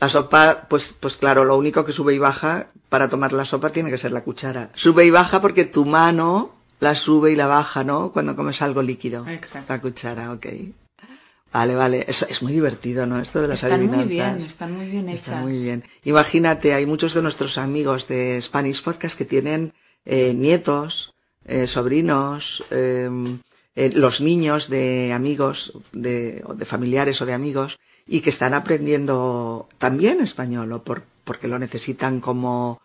la 0.01 0.09
sopa, 0.09 0.67
pues, 0.69 0.95
pues 0.99 1.17
claro, 1.17 1.45
lo 1.45 1.57
único 1.57 1.85
que 1.85 1.93
sube 1.93 2.15
y 2.15 2.19
baja 2.19 2.69
para 2.89 3.09
tomar 3.09 3.33
la 3.33 3.45
sopa 3.45 3.71
tiene 3.71 3.91
que 3.91 3.99
ser 3.99 4.13
la 4.13 4.23
cuchara. 4.25 4.71
Sube 4.75 5.05
y 5.07 5.11
baja 5.11 5.41
porque 5.41 5.65
tu 5.65 5.85
mano 5.85 6.55
la 6.81 6.95
sube 6.95 7.33
y 7.33 7.37
la 7.37 7.47
baja, 7.47 7.85
¿no? 7.85 8.13
Cuando 8.13 8.37
comes 8.37 8.63
algo 8.63 8.83
líquido. 8.83 9.27
Exacto. 9.29 9.73
La 9.73 9.81
cuchara, 9.81 10.33
ok. 10.33 10.47
Vale, 11.53 11.75
vale. 11.75 12.05
Es, 12.07 12.23
es 12.23 12.43
muy 12.43 12.53
divertido, 12.53 13.07
¿no? 13.07 13.19
Esto 13.19 13.41
de 13.41 13.49
las 13.49 13.63
Están 13.63 13.87
muy 13.87 13.99
adivinanzas. 14.01 14.37
bien, 14.37 14.47
están 14.51 14.77
muy 14.77 14.87
bien 14.91 15.09
hechas. 15.09 15.41
muy 15.43 15.59
bien. 15.63 15.83
Imagínate, 16.05 16.75
hay 16.75 16.85
muchos 16.87 17.15
de 17.15 17.23
nuestros 17.23 17.57
amigos 17.59 18.07
de 18.07 18.41
Spanish 18.43 18.83
Podcast 18.83 19.17
que 19.17 19.25
tienen 19.25 19.73
eh, 20.05 20.35
nietos, 20.35 21.15
eh, 21.47 21.67
sobrinos, 21.67 22.63
eh, 22.71 23.09
eh, 23.77 23.91
los 23.95 24.21
niños 24.21 24.69
de 24.69 25.13
amigos, 25.15 25.73
de, 25.93 26.45
de 26.55 26.65
familiares 26.67 27.23
o 27.23 27.27
de 27.27 27.33
amigos, 27.33 27.79
y 28.07 28.21
que 28.21 28.31
están 28.31 28.53
aprendiendo 28.53 29.69
también 29.79 30.21
español, 30.21 30.71
o 30.73 30.83
por, 30.83 31.05
porque 31.25 31.49
lo 31.49 31.59
necesitan 31.59 32.21
como, 32.21 32.81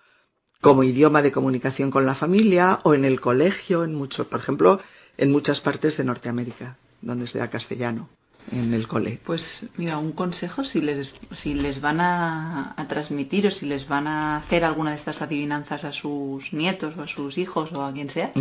como 0.64 0.84
idioma 0.84 1.22
de 1.22 1.32
comunicación 1.32 1.92
con 1.92 2.06
la 2.08 2.16
familia, 2.16 2.80
o 2.84 2.96
en 2.96 3.06
el 3.06 3.20
colegio, 3.20 3.84
en 3.84 3.94
mucho, 3.94 4.28
por 4.30 4.40
ejemplo, 4.40 4.80
en 5.18 5.32
muchas 5.32 5.62
partes 5.62 5.98
de 5.98 6.06
Norteamérica, 6.06 6.78
donde 7.02 7.28
se 7.28 7.38
da 7.38 7.50
castellano, 7.50 8.10
en 8.52 8.74
el 8.74 8.88
cole. 8.88 9.20
Pues 9.24 9.68
mira, 9.78 9.98
un 9.98 10.12
consejo 10.12 10.64
si 10.64 10.82
les, 10.82 11.14
si 11.32 11.54
les 11.54 11.80
van 11.82 12.02
a, 12.02 12.74
a 12.76 12.88
transmitir 12.88 13.46
o 13.48 13.52
si 13.52 13.66
les 13.66 13.88
van 13.88 14.08
a 14.08 14.38
hacer 14.38 14.66
alguna 14.66 14.90
de 14.92 14.96
estas 14.98 15.22
adivinanzas 15.22 15.84
a 15.86 15.92
sus 15.94 16.52
nietos 16.54 16.96
o 16.98 17.04
a 17.04 17.08
sus 17.08 17.38
hijos 17.38 17.72
o 17.74 17.84
a 17.84 17.94
quien 17.94 18.10
sea. 18.10 18.32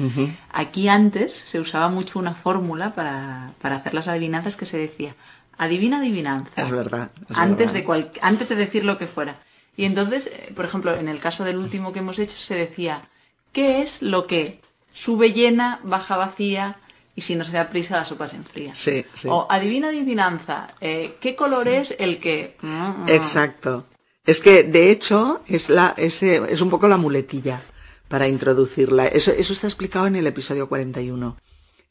Aquí 0.52 0.88
antes 0.88 1.34
se 1.34 1.60
usaba 1.60 1.88
mucho 1.88 2.18
una 2.18 2.34
fórmula 2.34 2.94
para, 2.94 3.52
para 3.60 3.76
hacer 3.76 3.94
las 3.94 4.08
adivinanzas 4.08 4.56
que 4.56 4.66
se 4.66 4.76
decía, 4.78 5.14
adivina 5.58 5.98
adivinanza. 5.98 6.62
Es 6.62 6.70
verdad, 6.70 7.10
es 7.28 7.36
antes, 7.36 7.58
verdad. 7.58 7.72
De 7.74 7.84
cual- 7.84 8.10
antes 8.22 8.48
de 8.48 8.56
decir 8.56 8.84
lo 8.84 8.96
que 8.98 9.06
fuera. 9.06 9.36
Y 9.76 9.84
entonces, 9.84 10.26
eh, 10.26 10.52
por 10.54 10.64
ejemplo, 10.64 10.94
en 10.94 11.08
el 11.08 11.20
caso 11.20 11.44
del 11.44 11.58
último 11.58 11.92
que 11.92 12.00
hemos 12.00 12.18
hecho 12.18 12.38
se 12.38 12.54
decía, 12.54 13.08
¿qué 13.52 13.82
es 13.82 14.02
lo 14.02 14.26
que 14.26 14.60
sube 14.92 15.32
llena, 15.32 15.80
baja 15.82 16.16
vacía 16.16 16.78
y 17.14 17.22
si 17.22 17.34
no 17.34 17.44
se 17.44 17.52
da 17.52 17.70
prisa 17.70 17.96
la 17.96 18.04
sopa 18.04 18.26
se 18.26 18.36
enfría? 18.36 18.74
Sí, 18.74 19.04
sí. 19.14 19.28
O 19.30 19.46
adivina 19.50 19.88
adivinanza, 19.88 20.74
eh, 20.80 21.16
¿qué 21.20 21.34
color 21.34 21.68
es 21.68 21.94
el 21.98 22.20
que...? 22.20 22.56
Mm, 22.60 23.04
mm. 23.04 23.06
Exacto. 23.08 23.86
Es 24.24 24.40
que, 24.40 24.62
de 24.62 24.90
hecho, 24.90 25.42
es, 25.48 25.68
la, 25.68 25.94
ese, 25.96 26.42
es 26.48 26.60
un 26.60 26.70
poco 26.70 26.86
la 26.86 26.96
muletilla 26.96 27.60
para 28.08 28.28
introducirla. 28.28 29.06
Eso, 29.06 29.32
eso 29.32 29.52
está 29.52 29.66
explicado 29.66 30.06
en 30.06 30.16
el 30.16 30.26
episodio 30.26 30.68
41. 30.68 31.36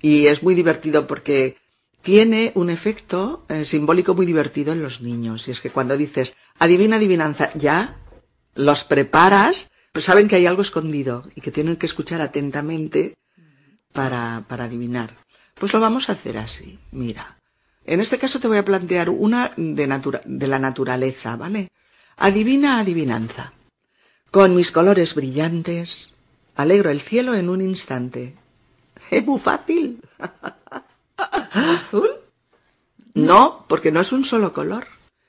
Y 0.02 0.28
es 0.28 0.42
muy 0.42 0.56
divertido 0.56 1.08
porque 1.08 1.58
tiene 2.02 2.52
un 2.56 2.70
efecto 2.70 3.46
eh, 3.50 3.66
simbólico 3.66 4.14
muy 4.16 4.26
divertido 4.26 4.74
en 4.74 4.82
los 4.82 5.02
niños. 5.02 5.48
Y 5.48 5.52
es 5.52 5.62
que 5.62 5.70
cuando 5.72 5.98
dices, 5.98 6.36
adivina 6.60 6.96
adivinanza, 6.98 7.52
ya 7.56 7.98
los 8.56 8.84
preparas, 8.84 9.70
pues 9.92 10.06
saben 10.06 10.28
que 10.28 10.36
hay 10.36 10.46
algo 10.46 10.62
escondido 10.62 11.24
y 11.36 11.42
que 11.42 11.52
tienen 11.52 11.76
que 11.78 11.86
escuchar 11.86 12.22
atentamente 12.22 13.16
para, 13.94 14.46
para 14.48 14.66
adivinar. 14.66 15.18
Pues 15.56 15.74
lo 15.74 15.80
vamos 15.80 16.10
a 16.10 16.14
hacer 16.14 16.38
así. 16.38 16.80
Mira. 16.92 17.38
En 17.86 18.00
este 18.00 18.20
caso 18.20 18.40
te 18.40 18.48
voy 18.48 18.58
a 18.58 18.66
plantear 18.66 19.10
una 19.10 19.52
de, 19.58 19.88
natura- 19.88 20.22
de 20.26 20.48
la 20.48 20.60
naturaleza, 20.60 21.36
¿vale? 21.36 21.70
Adivina 22.18 22.80
adivinanza. 22.80 23.54
Con 24.30 24.56
mis 24.56 24.72
colores 24.72 25.14
brillantes, 25.16 26.14
alegro 26.56 26.90
el 26.90 27.02
cielo 27.02 27.34
en 27.36 27.50
un 27.50 27.62
instante. 27.62 28.36
Es 29.12 29.26
muy 29.26 29.40
fácil. 29.40 30.00
¿Azul? 31.54 32.10
No, 33.14 33.66
porque 33.68 33.92
no 33.92 34.02
es 34.02 34.12
un 34.12 34.24
solo 34.26 34.54
color. 34.54 34.88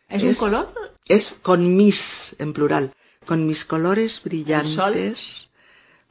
¿Es, 0.08 0.22
un 0.22 0.34
color? 0.34 0.72
Es 1.06 1.36
con 1.42 1.76
mis, 1.76 2.36
en 2.38 2.52
plural. 2.52 2.92
Con 3.26 3.46
mis 3.46 3.64
colores 3.64 4.20
brillantes. 4.22 5.48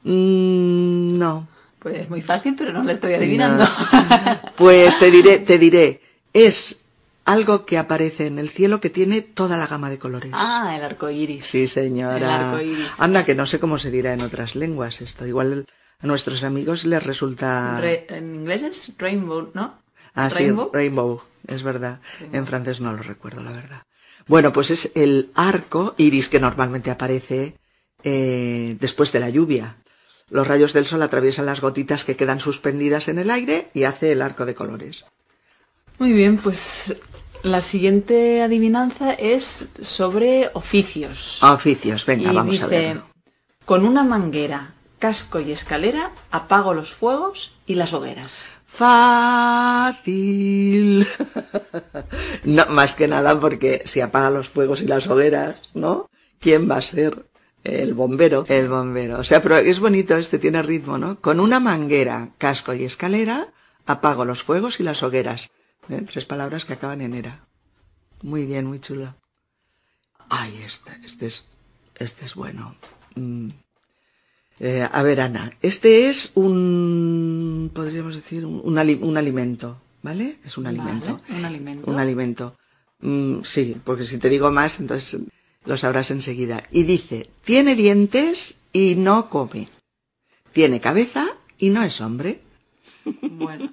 Mm, 0.04 1.18
no. 1.18 1.48
Pues 1.80 2.02
es 2.02 2.10
muy 2.10 2.22
fácil, 2.22 2.56
pero 2.58 2.72
no 2.74 2.84
le 2.84 2.94
estoy 2.94 3.14
adivinando. 3.14 3.66
Pues 4.56 5.00
te 5.00 5.10
diré, 5.10 5.40
te 5.40 5.58
diré, 5.58 6.02
es 6.34 6.82
algo 7.26 7.66
que 7.66 7.80
aparece 7.80 8.28
en 8.28 8.38
el 8.38 8.50
cielo 8.50 8.80
que 8.80 8.92
tiene 8.92 9.22
toda 9.22 9.58
la 9.58 9.66
gama 9.66 9.90
de 9.90 9.98
colores. 9.98 10.32
ah, 10.36 10.76
el 10.78 10.84
arco 10.84 11.10
iris. 11.10 11.46
Sí, 11.46 11.68
señora. 11.68 12.18
El 12.18 12.24
arco 12.24 12.62
iris. 12.62 12.88
Anda, 13.00 13.26
que 13.26 13.34
no 13.34 13.48
sé 13.48 13.60
cómo 13.60 13.80
se 13.80 13.90
dirá 13.90 14.14
en 14.14 14.22
otras 14.22 14.56
lenguas 14.56 15.02
esto. 15.02 15.26
Igual 15.26 15.66
a 16.02 16.08
nuestros 16.08 16.44
amigos 16.44 16.86
les 16.86 17.04
resulta... 17.04 17.80
Re- 17.80 18.06
en 18.10 18.36
inglés 18.36 18.64
es 18.64 18.92
rainbow, 18.98 19.50
¿no? 19.54 19.80
Ah, 20.14 20.30
sí, 20.30 20.44
Rainbow. 20.46 20.70
rainbow, 20.74 21.22
es 21.48 21.64
verdad. 21.64 22.00
En 22.34 22.46
francés 22.48 22.82
no 22.82 22.92
lo 22.94 23.02
recuerdo, 23.04 23.44
la 23.44 23.52
verdad. 23.52 23.84
Bueno, 24.28 24.52
pues 24.54 24.72
es 24.72 24.92
el 24.96 25.32
arco 25.36 25.96
iris 25.98 26.28
que 26.30 26.40
normalmente 26.40 26.92
aparece 26.92 27.56
eh, 28.04 28.76
después 28.80 29.12
de 29.12 29.20
la 29.20 29.30
lluvia. 29.30 29.78
Los 30.30 30.48
rayos 30.48 30.74
del 30.74 30.86
sol 30.86 31.02
atraviesan 31.02 31.46
las 31.46 31.62
gotitas 31.62 32.06
que 32.06 32.16
quedan 32.16 32.40
suspendidas 32.40 33.08
en 33.08 33.20
el 33.20 33.30
aire 33.30 33.70
y 33.74 33.84
hace 33.84 34.12
el 34.14 34.22
arco 34.22 34.46
de 34.46 34.56
colores. 34.56 35.06
Muy 36.00 36.14
bien, 36.14 36.38
pues 36.38 36.96
la 37.44 37.62
siguiente 37.62 38.42
adivinanza 38.42 39.14
es 39.14 39.68
sobre 39.82 40.50
oficios. 40.54 41.42
Oficios, 41.44 42.06
venga, 42.06 42.32
y 42.32 42.36
vamos 42.36 42.52
dice, 42.54 42.64
a 42.64 42.68
verlo. 42.68 43.04
con 43.66 43.86
una 43.86 44.04
manguera, 44.04 44.74
casco 45.02 45.42
y 45.42 45.52
escalera, 45.52 46.12
apago 46.30 46.74
los 46.76 46.94
fuegos 46.94 47.52
y 47.66 47.76
las 47.76 47.92
hogueras. 47.92 48.32
Fácil. 48.66 50.06
no, 52.46 52.66
más 52.68 52.96
que 52.96 53.10
nada 53.10 53.38
porque 53.38 53.82
si 53.86 54.00
apaga 54.00 54.30
los 54.30 54.48
fuegos 54.48 54.82
y 54.82 54.88
las 54.88 55.08
hogueras, 55.08 55.58
¿no? 55.74 56.10
¿Quién 56.40 56.70
va 56.70 56.78
a 56.78 56.82
ser? 56.82 57.26
El 57.64 57.94
bombero. 57.94 58.46
El 58.48 58.70
bombero. 58.70 59.20
O 59.20 59.24
sea, 59.24 59.42
pero 59.42 59.58
es 59.58 59.80
bonito, 59.80 60.16
este 60.16 60.40
tiene 60.40 60.62
ritmo, 60.62 60.98
¿no? 60.98 61.20
Con 61.20 61.40
una 61.40 61.60
manguera, 61.60 62.30
casco 62.38 62.74
y 62.74 62.86
escalera, 62.86 63.48
apago 63.86 64.24
los 64.24 64.44
fuegos 64.44 64.80
y 64.80 64.84
las 64.84 65.04
hogueras. 65.04 65.52
¿Eh? 65.90 66.04
Tres 66.10 66.26
palabras 66.26 66.64
que 66.66 66.74
acaban 66.74 67.02
en 67.02 67.16
era. 67.16 67.48
Muy 68.22 68.46
bien, 68.46 68.68
muy 68.68 68.80
chulo. 68.80 69.16
Ay, 70.30 70.62
este, 70.64 70.92
este 71.04 71.26
es, 71.26 71.50
este 71.98 72.26
es 72.26 72.36
bueno. 72.36 72.76
Mm. 73.16 73.50
Eh, 74.64 74.88
a 74.90 75.02
ver, 75.02 75.22
Ana, 75.22 75.52
este 75.64 76.08
es 76.10 76.34
un, 76.36 77.72
podríamos 77.74 78.16
decir, 78.16 78.46
un, 78.46 78.62
un, 78.64 78.78
ali- 78.78 79.00
un 79.02 79.18
alimento, 79.18 79.82
¿vale? 80.04 80.38
Es 80.46 80.56
un 80.58 80.68
alimento. 80.68 81.20
Vale, 81.28 81.40
un 81.40 81.46
alimento. 81.46 81.90
Un 81.92 82.00
alimento. 82.00 82.56
Mm, 83.00 83.42
sí, 83.42 83.76
porque 83.84 84.04
si 84.06 84.20
te 84.20 84.30
digo 84.30 84.52
más, 84.52 84.80
entonces 84.80 85.24
lo 85.66 85.78
sabrás 85.78 86.12
enseguida. 86.12 86.64
Y 86.72 86.84
dice, 86.84 87.32
tiene 87.44 87.76
dientes 87.76 88.62
y 88.72 88.94
no 88.96 89.30
come. 89.30 89.68
Tiene 90.54 90.80
cabeza 90.80 91.26
y 91.58 91.72
no 91.72 91.82
es 91.82 92.00
hombre. 92.00 92.42
Bueno, 93.24 93.72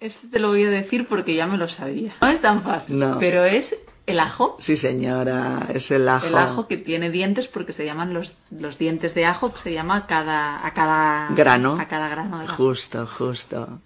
este 0.00 0.28
te 0.28 0.38
lo 0.38 0.48
voy 0.48 0.64
a 0.64 0.70
decir 0.70 1.06
porque 1.06 1.34
ya 1.34 1.46
me 1.46 1.58
lo 1.58 1.68
sabía. 1.68 2.14
No 2.22 2.28
es 2.28 2.40
tan 2.40 2.62
fácil, 2.62 2.98
No. 2.98 3.18
pero 3.18 3.44
es 3.44 3.76
el 4.06 4.20
ajo. 4.20 4.56
Sí, 4.60 4.76
señora, 4.76 5.66
es 5.72 5.90
el 5.90 6.08
ajo. 6.08 6.26
El 6.26 6.36
ajo 6.36 6.66
que 6.68 6.76
tiene 6.76 7.10
dientes 7.10 7.48
porque 7.48 7.72
se 7.72 7.84
llaman 7.84 8.12
los, 8.14 8.34
los 8.50 8.78
dientes 8.78 9.14
de 9.14 9.24
ajo, 9.26 9.52
se 9.56 9.72
llama 9.72 9.96
a 9.96 10.06
cada, 10.06 10.66
a 10.66 10.74
cada 10.74 11.28
Grano. 11.34 11.76
A 11.80 11.86
cada 11.88 12.08
grano 12.08 12.38
de 12.38 12.44
ajo. 12.46 12.56
Justo, 12.56 13.06
justo. 13.06 13.80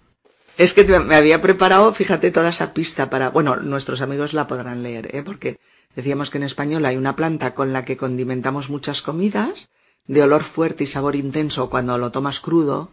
Es 0.57 0.73
que 0.73 0.83
te- 0.83 0.99
me 0.99 1.15
había 1.15 1.41
preparado, 1.41 1.93
fíjate, 1.93 2.31
toda 2.31 2.49
esa 2.49 2.73
pista 2.73 3.09
para, 3.09 3.29
bueno, 3.29 3.57
nuestros 3.57 4.01
amigos 4.01 4.33
la 4.33 4.47
podrán 4.47 4.83
leer, 4.83 5.13
¿eh? 5.15 5.21
Porque 5.23 5.59
decíamos 5.95 6.29
que 6.29 6.37
en 6.37 6.43
español 6.43 6.85
hay 6.85 6.97
una 6.97 7.15
planta 7.15 7.53
con 7.53 7.73
la 7.73 7.83
que 7.85 7.97
condimentamos 7.97 8.69
muchas 8.69 9.01
comidas, 9.01 9.69
de 10.07 10.21
olor 10.23 10.43
fuerte 10.43 10.83
y 10.85 10.87
sabor 10.87 11.15
intenso 11.15 11.69
cuando 11.69 11.97
lo 11.97 12.11
tomas 12.11 12.39
crudo, 12.39 12.91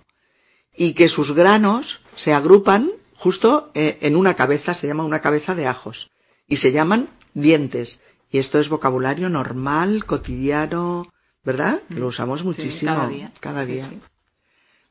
y 0.74 0.94
que 0.94 1.08
sus 1.08 1.34
granos 1.34 2.00
se 2.16 2.32
agrupan 2.32 2.90
justo 3.14 3.70
eh, 3.74 3.98
en 4.00 4.16
una 4.16 4.34
cabeza, 4.34 4.74
se 4.74 4.86
llama 4.88 5.04
una 5.04 5.20
cabeza 5.20 5.54
de 5.54 5.66
ajos, 5.66 6.10
y 6.52 6.56
se 6.56 6.72
llaman 6.72 7.08
dientes. 7.34 8.00
Y 8.30 8.38
esto 8.38 8.58
es 8.58 8.68
vocabulario 8.68 9.28
normal, 9.28 10.04
cotidiano, 10.04 11.10
¿verdad? 11.44 11.80
Que 11.88 12.00
lo 12.00 12.06
usamos 12.08 12.40
Sí, 12.40 12.46
muchísimo. 12.46 12.94
cada 12.94 13.08
día. 13.08 13.32
Cada 13.40 13.64
día. 13.66 13.86
sí. 13.88 14.00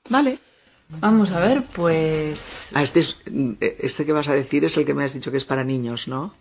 Vale. 0.10 0.40
Vamos 1.00 1.32
a 1.32 1.40
ver, 1.40 1.64
pues... 1.74 2.70
Ah, 2.74 2.84
este, 2.84 3.00
es, 3.00 3.18
este 3.80 4.06
que 4.06 4.12
vas 4.12 4.28
a 4.28 4.34
decir 4.34 4.66
es 4.66 4.76
el 4.78 4.86
que 4.86 4.94
me 4.94 5.04
has 5.06 5.14
dicho 5.14 5.32
que 5.32 5.38
es 5.38 5.46
para 5.46 5.64
niños, 5.64 6.08
¿no? 6.08 6.34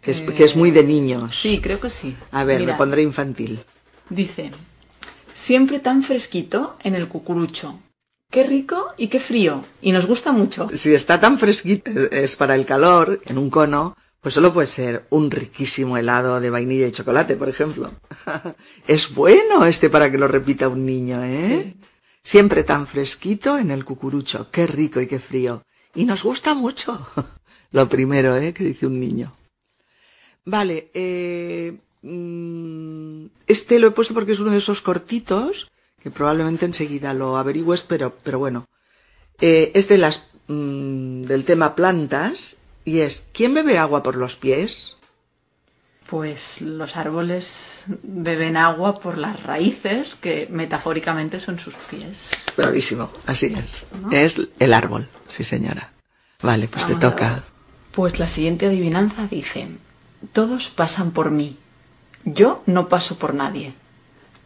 Que 0.00 0.12
es, 0.12 0.20
que 0.20 0.44
es 0.44 0.56
muy 0.56 0.70
de 0.70 0.84
niños. 0.84 1.38
Sí, 1.38 1.60
creo 1.60 1.78
que 1.80 1.90
sí. 1.90 2.16
A 2.30 2.44
ver, 2.44 2.60
Mira, 2.60 2.72
me 2.72 2.78
pondré 2.78 3.02
infantil. 3.02 3.64
Dice, 4.08 4.52
siempre 5.34 5.80
tan 5.80 6.02
fresquito 6.02 6.78
en 6.82 6.94
el 6.94 7.08
cucurucho. 7.08 7.80
Qué 8.30 8.42
rico 8.44 8.86
y 8.96 9.08
qué 9.08 9.20
frío. 9.20 9.64
Y 9.82 9.92
nos 9.92 10.06
gusta 10.06 10.32
mucho. 10.32 10.68
Si 10.74 10.94
está 10.94 11.20
tan 11.20 11.38
fresquito, 11.38 11.90
es- 11.90 12.12
es 12.12 12.36
para 12.36 12.54
el 12.54 12.64
calor, 12.64 13.20
en 13.26 13.36
un 13.38 13.50
cono, 13.50 13.96
pues 14.28 14.34
solo 14.34 14.52
puede 14.52 14.66
ser 14.66 15.06
un 15.08 15.30
riquísimo 15.30 15.96
helado 15.96 16.38
de 16.38 16.50
vainilla 16.50 16.86
y 16.86 16.92
chocolate, 16.92 17.36
por 17.36 17.48
ejemplo. 17.48 17.92
es 18.86 19.14
bueno 19.14 19.64
este 19.64 19.88
para 19.88 20.10
que 20.10 20.18
lo 20.18 20.28
repita 20.28 20.68
un 20.68 20.84
niño, 20.84 21.24
¿eh? 21.24 21.74
Siempre 22.22 22.62
tan 22.62 22.86
fresquito 22.86 23.56
en 23.56 23.70
el 23.70 23.86
cucurucho. 23.86 24.50
Qué 24.50 24.66
rico 24.66 25.00
y 25.00 25.06
qué 25.06 25.18
frío. 25.18 25.62
Y 25.94 26.04
nos 26.04 26.22
gusta 26.22 26.52
mucho. 26.52 27.08
lo 27.70 27.88
primero, 27.88 28.36
¿eh? 28.36 28.52
Que 28.52 28.64
dice 28.64 28.86
un 28.86 29.00
niño. 29.00 29.34
Vale, 30.44 30.90
eh, 30.92 31.78
mm, 32.02 33.28
este 33.46 33.78
lo 33.78 33.86
he 33.86 33.92
puesto 33.92 34.12
porque 34.12 34.32
es 34.32 34.40
uno 34.40 34.50
de 34.50 34.58
esos 34.58 34.82
cortitos 34.82 35.70
que 36.02 36.10
probablemente 36.10 36.66
enseguida 36.66 37.14
lo 37.14 37.38
averigües, 37.38 37.80
pero, 37.80 38.14
pero 38.22 38.38
bueno. 38.38 38.66
Eh, 39.40 39.72
es 39.74 39.88
de 39.88 39.96
las, 39.96 40.28
mm, 40.48 41.22
del 41.22 41.46
tema 41.46 41.74
plantas 41.74 42.58
y 42.88 43.02
es, 43.02 43.26
¿quién 43.34 43.52
bebe 43.52 43.76
agua 43.76 44.02
por 44.02 44.16
los 44.16 44.36
pies? 44.36 44.96
Pues 46.06 46.62
los 46.62 46.96
árboles 46.96 47.84
beben 48.02 48.56
agua 48.56 48.98
por 48.98 49.18
las 49.18 49.42
raíces, 49.42 50.14
que 50.14 50.48
metafóricamente 50.50 51.38
son 51.38 51.58
sus 51.58 51.74
pies. 51.74 52.30
Bravísimo, 52.56 53.10
así 53.26 53.54
es. 53.54 53.86
Es 54.10 54.40
el 54.58 54.72
árbol, 54.72 55.06
sí 55.26 55.44
señora. 55.44 55.92
Vale, 56.40 56.66
pues 56.66 56.84
Vamos 56.84 56.98
te 56.98 57.06
toca. 57.10 57.44
Pues 57.92 58.18
la 58.18 58.26
siguiente 58.26 58.66
adivinanza 58.66 59.26
dice, 59.26 59.68
todos 60.32 60.70
pasan 60.70 61.10
por 61.10 61.30
mí, 61.30 61.58
yo 62.24 62.62
no 62.64 62.88
paso 62.88 63.18
por 63.18 63.34
nadie. 63.34 63.74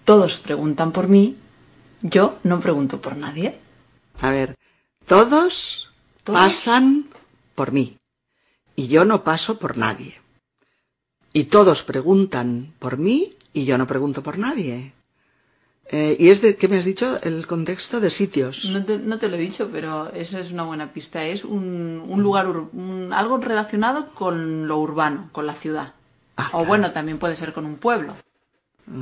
Todos 0.04 0.38
preguntan 0.38 0.90
por 0.90 1.06
mí, 1.06 1.36
yo 2.00 2.40
no 2.42 2.58
pregunto 2.58 3.00
por 3.00 3.16
nadie. 3.16 3.60
A 4.20 4.30
ver, 4.30 4.56
todos, 5.06 5.90
¿Todos? 6.24 6.40
pasan 6.40 7.06
por 7.54 7.70
mí 7.70 7.96
y 8.76 8.88
yo 8.88 9.04
no 9.04 9.22
paso 9.24 9.58
por 9.58 9.76
nadie. 9.76 10.20
Y 11.32 11.44
todos 11.44 11.82
preguntan 11.82 12.72
por 12.78 12.98
mí 12.98 13.34
y 13.52 13.64
yo 13.64 13.78
no 13.78 13.86
pregunto 13.86 14.22
por 14.22 14.38
nadie. 14.38 14.92
Eh, 15.90 16.16
y 16.18 16.28
es 16.30 16.40
de, 16.40 16.56
¿qué 16.56 16.68
me 16.68 16.78
has 16.78 16.84
dicho? 16.84 17.20
El 17.22 17.46
contexto 17.46 18.00
de 18.00 18.08
sitios. 18.10 18.66
No 18.66 18.84
te, 18.84 18.98
no 18.98 19.18
te 19.18 19.28
lo 19.28 19.36
he 19.36 19.40
dicho, 19.40 19.68
pero 19.72 20.10
esa 20.12 20.40
es 20.40 20.50
una 20.52 20.62
buena 20.62 20.92
pista. 20.92 21.24
Es 21.24 21.44
un, 21.44 22.02
un 22.06 22.22
lugar, 22.22 22.46
un- 22.48 23.10
algo 23.12 23.38
relacionado 23.38 24.08
con 24.14 24.66
lo 24.68 24.78
urbano, 24.78 25.28
con 25.32 25.46
la 25.46 25.54
ciudad. 25.54 25.92
Ah, 26.36 26.50
o 26.52 26.64
bueno, 26.64 26.92
también 26.92 27.18
puede 27.18 27.36
ser 27.36 27.52
con 27.52 27.66
un 27.66 27.76
pueblo, 27.76 28.14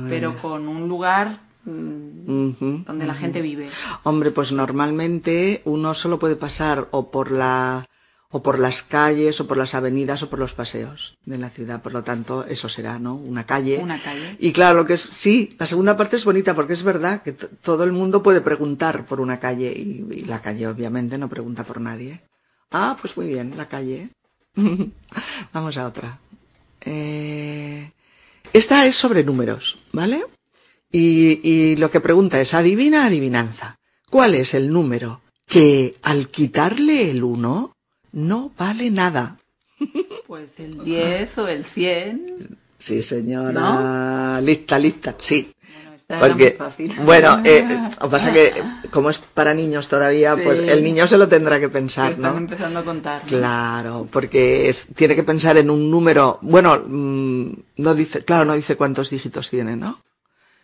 pero 0.09 0.35
con 0.41 0.67
un 0.67 0.89
lugar 0.89 1.39
mm, 1.63 2.83
donde 2.85 3.05
la 3.07 3.15
gente 3.15 3.41
vive. 3.41 3.69
Hombre, 4.03 4.31
pues 4.31 4.51
normalmente 4.51 5.61
uno 5.65 5.93
solo 5.93 6.19
puede 6.19 6.35
pasar 6.35 6.89
o 6.91 7.09
por 7.09 7.31
la 7.31 7.87
o 8.31 8.41
por 8.41 8.59
las 8.59 8.81
calles 8.81 9.39
o 9.41 9.47
por 9.47 9.57
las 9.57 9.75
avenidas 9.75 10.23
o 10.23 10.29
por 10.29 10.39
los 10.39 10.53
paseos 10.53 11.17
de 11.25 11.37
la 11.37 11.49
ciudad, 11.49 11.81
por 11.81 11.93
lo 11.93 12.03
tanto 12.03 12.45
eso 12.45 12.69
será, 12.69 12.97
¿no? 12.97 13.15
Una 13.15 13.45
calle. 13.45 13.77
Una 13.77 14.01
calle. 14.01 14.37
Y 14.39 14.53
claro, 14.53 14.79
lo 14.79 14.85
que 14.85 14.93
es 14.93 15.01
sí, 15.01 15.49
la 15.59 15.65
segunda 15.65 15.97
parte 15.97 16.15
es 16.15 16.25
bonita 16.25 16.55
porque 16.55 16.73
es 16.73 16.83
verdad 16.83 17.21
que 17.23 17.33
todo 17.33 17.83
el 17.83 17.91
mundo 17.91 18.23
puede 18.23 18.41
preguntar 18.41 19.05
por 19.05 19.19
una 19.19 19.39
calle 19.39 19.73
y, 19.75 20.05
y 20.11 20.21
la 20.23 20.41
calle 20.41 20.67
obviamente 20.67 21.17
no 21.17 21.29
pregunta 21.29 21.65
por 21.65 21.81
nadie. 21.81 22.21
Ah, 22.71 22.97
pues 22.99 23.17
muy 23.17 23.27
bien, 23.27 23.53
la 23.57 23.67
calle. 23.67 24.09
Vamos 25.53 25.77
a 25.77 25.87
otra. 25.87 26.19
Eh, 26.85 27.91
esta 28.53 28.85
es 28.85 28.95
sobre 28.95 29.23
números, 29.23 29.77
¿vale? 29.91 30.25
Y, 30.91 31.39
y 31.47 31.75
lo 31.75 31.91
que 31.91 31.99
pregunta 31.99 32.39
es, 32.39 32.53
adivina, 32.53 33.05
adivinanza. 33.05 33.77
¿Cuál 34.09 34.35
es 34.35 34.53
el 34.53 34.71
número 34.71 35.21
que 35.45 35.95
al 36.01 36.29
quitarle 36.29 37.11
el 37.11 37.23
1 37.23 37.73
no 38.11 38.51
vale 38.57 38.89
nada? 38.89 39.37
Pues 40.27 40.51
el 40.59 40.83
10 40.83 41.37
o 41.39 41.47
el 41.49 41.65
100. 41.65 42.57
Sí, 42.77 43.01
señora. 43.01 44.39
Lista, 44.41 44.79
lista. 44.79 45.15
Sí. 45.19 45.51
Porque, 46.19 46.57
bueno, 47.05 47.41
eh, 47.43 47.65
pasa 48.09 48.31
que 48.33 48.53
como 48.91 49.09
es 49.09 49.17
para 49.19 49.53
niños 49.53 49.87
todavía, 49.89 50.35
Sí. 50.35 50.41
pues 50.43 50.59
el 50.59 50.83
niño 50.83 51.07
se 51.07 51.17
lo 51.17 51.27
tendrá 51.27 51.59
que 51.59 51.69
pensar, 51.69 52.13
están 52.13 52.33
¿no? 52.33 52.37
empezando 52.37 52.79
a 52.79 52.83
contar. 52.83 53.21
¿no? 53.23 53.27
Claro, 53.27 54.07
porque 54.11 54.67
es- 54.69 54.87
tiene 54.95 55.15
que 55.15 55.23
pensar 55.23 55.57
en 55.57 55.69
un 55.69 55.89
número, 55.91 56.37
bueno, 56.41 56.81
mm, 56.85 57.51
no 57.77 57.93
dice, 57.95 58.23
claro, 58.25 58.45
no 58.45 58.53
dice 58.55 58.75
cuántos 58.75 59.09
dígitos 59.09 59.49
tiene, 59.49 59.75
¿no? 59.77 60.01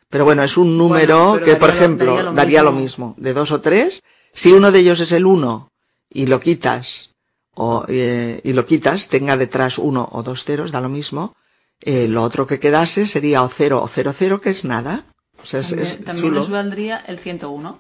Pero 0.10 0.24
bueno, 0.26 0.44
es 0.44 0.58
un 0.58 0.78
número 0.78 1.40
que, 1.44 1.56
por 1.56 1.68
daría 1.70 1.76
ejemplo, 1.82 2.12
daría 2.16 2.24
lo 2.24 2.34
daría 2.34 2.64
lo 2.64 2.72
mismo. 2.74 3.10
mismo, 3.10 3.16
de 3.24 3.34
dos 3.34 3.52
o 3.52 3.62
tres. 3.62 4.02
Si 4.34 4.52
uno 4.54 4.72
de 4.72 4.80
ellos 4.80 5.00
es 5.02 5.12
el 5.14 5.26
uno 5.26 5.72
y 6.10 6.26
lo 6.28 6.40
quitas, 6.40 7.12
o, 7.58 7.86
eh, 7.88 8.40
y 8.44 8.54
lo 8.54 8.66
quitas, 8.66 9.10
tenga 9.10 9.36
detrás 9.38 9.78
uno 9.78 10.08
o 10.12 10.24
dos 10.24 10.46
ceros, 10.46 10.72
da 10.72 10.80
lo 10.82 10.90
mismo. 10.90 11.36
Eh, 11.82 12.08
lo 12.08 12.24
otro 12.24 12.48
que 12.48 12.60
quedase 12.60 13.06
sería 13.08 13.44
o 13.44 13.50
cero 13.50 13.82
o 13.84 13.88
cero 13.88 14.14
cero, 14.16 14.40
que 14.42 14.50
es 14.52 14.64
nada. 14.66 15.06
O 15.42 15.46
sea, 15.46 15.62
También, 15.62 15.82
es 15.88 16.04
también 16.06 16.26
chulo. 16.28 16.40
nos 16.40 16.50
valdría 16.50 16.98
el 16.98 17.20
101. 17.20 17.80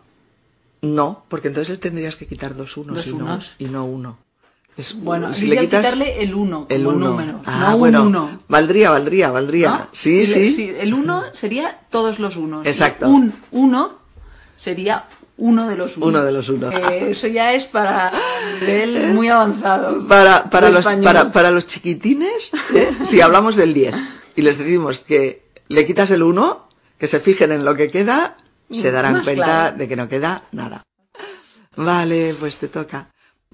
No, 0.81 1.23
porque 1.27 1.47
entonces 1.47 1.79
tendrías 1.79 2.15
que 2.15 2.27
quitar 2.27 2.55
dos 2.55 2.77
unos, 2.77 2.97
Dos 2.97 3.07
y, 3.07 3.13
no, 3.13 3.39
y 3.57 3.65
no 3.65 3.85
uno. 3.85 4.17
Es, 4.77 5.01
Bueno, 5.01 5.33
si 5.33 5.47
le 5.47 5.57
quitas 5.61 5.81
quitarle 5.83 6.21
el 6.21 6.35
1 6.35 6.67
como 6.67 6.67
el 6.69 6.85
uno. 6.85 7.07
número, 7.09 7.41
Ah, 7.45 7.69
no 7.69 7.73
un 7.73 7.79
bueno, 7.79 8.03
1. 8.05 8.29
valdría, 8.47 8.91
valdría, 8.91 9.31
valdría. 9.31 9.69
¿no? 9.69 9.87
Sí, 9.91 10.19
le- 10.27 10.53
sí. 10.53 10.71
El 10.77 10.93
1 10.93 11.23
sería 11.33 11.79
todos 11.89 12.19
los 12.19 12.37
unos. 12.37 12.63
Y 12.65 12.69
Exacto. 12.69 13.09
Un 13.09 13.33
1 13.49 13.97
sería 14.55 15.05
uno 15.37 15.67
de 15.67 15.75
los 15.75 15.97
unos. 15.97 16.09
Uno 16.09 16.23
de 16.23 16.31
los 16.31 16.49
unos. 16.49 16.73
Eh, 16.73 17.11
eso 17.11 17.27
ya 17.27 17.53
es 17.53 17.65
para 17.65 18.11
nivel 18.59 19.07
muy 19.13 19.29
avanzado. 19.29 20.07
Para, 20.07 20.49
para, 20.49 20.69
los, 20.69 20.85
para, 20.85 21.31
para 21.31 21.51
los 21.51 21.67
chiquitines, 21.67 22.51
¿eh? 22.73 22.97
si 23.05 23.21
hablamos 23.21 23.55
del 23.55 23.73
10 23.73 23.95
y 24.35 24.41
les 24.41 24.57
decimos 24.57 24.99
que 25.01 25.43
le 25.67 25.85
quitas 25.85 26.11
el 26.11 26.23
1, 26.23 26.67
que 26.97 27.07
se 27.07 27.19
fijen 27.19 27.51
en 27.51 27.65
lo 27.65 27.75
que 27.75 27.89
queda, 27.91 28.37
se 28.71 28.91
darán 28.91 29.13
Más 29.17 29.23
cuenta 29.25 29.43
claro. 29.45 29.77
de 29.77 29.87
que 29.87 29.95
no 29.95 30.09
queda 30.09 30.43
nada. 30.51 30.83
Vale, 31.75 32.35
pues 32.39 32.57
te 32.57 32.67
toca. 32.67 33.09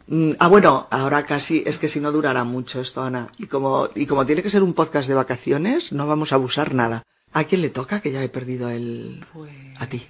Mm, 0.08 0.32
Ah, 0.39 0.48
bueno, 0.48 0.88
ahora 0.91 1.26
casi, 1.26 1.63
es 1.65 1.78
que 1.78 1.88
si 1.88 2.00
no 2.00 2.12
durará 2.12 2.43
mucho 2.43 2.80
esto, 2.82 3.02
Ana. 3.02 3.30
Y 3.38 3.48
como, 3.48 3.89
y 3.96 4.06
como 4.06 4.26
tiene 4.26 4.41
que 4.43 4.50
ser 4.50 4.63
un 4.63 4.74
podcast 4.74 5.08
de 5.08 5.15
vacaciones, 5.15 5.91
no 5.93 6.08
vamos 6.08 6.32
a 6.32 6.36
abusar 6.36 6.74
nada. 6.74 7.04
¿A 7.34 7.43
quién 7.46 7.62
le 7.62 7.69
toca? 7.69 8.00
Que 8.00 8.12
ya 8.12 8.24
he 8.24 8.30
perdido 8.30 8.69
el... 8.69 9.26
Pues 9.34 9.52
A 9.80 9.88
ti. 9.88 10.06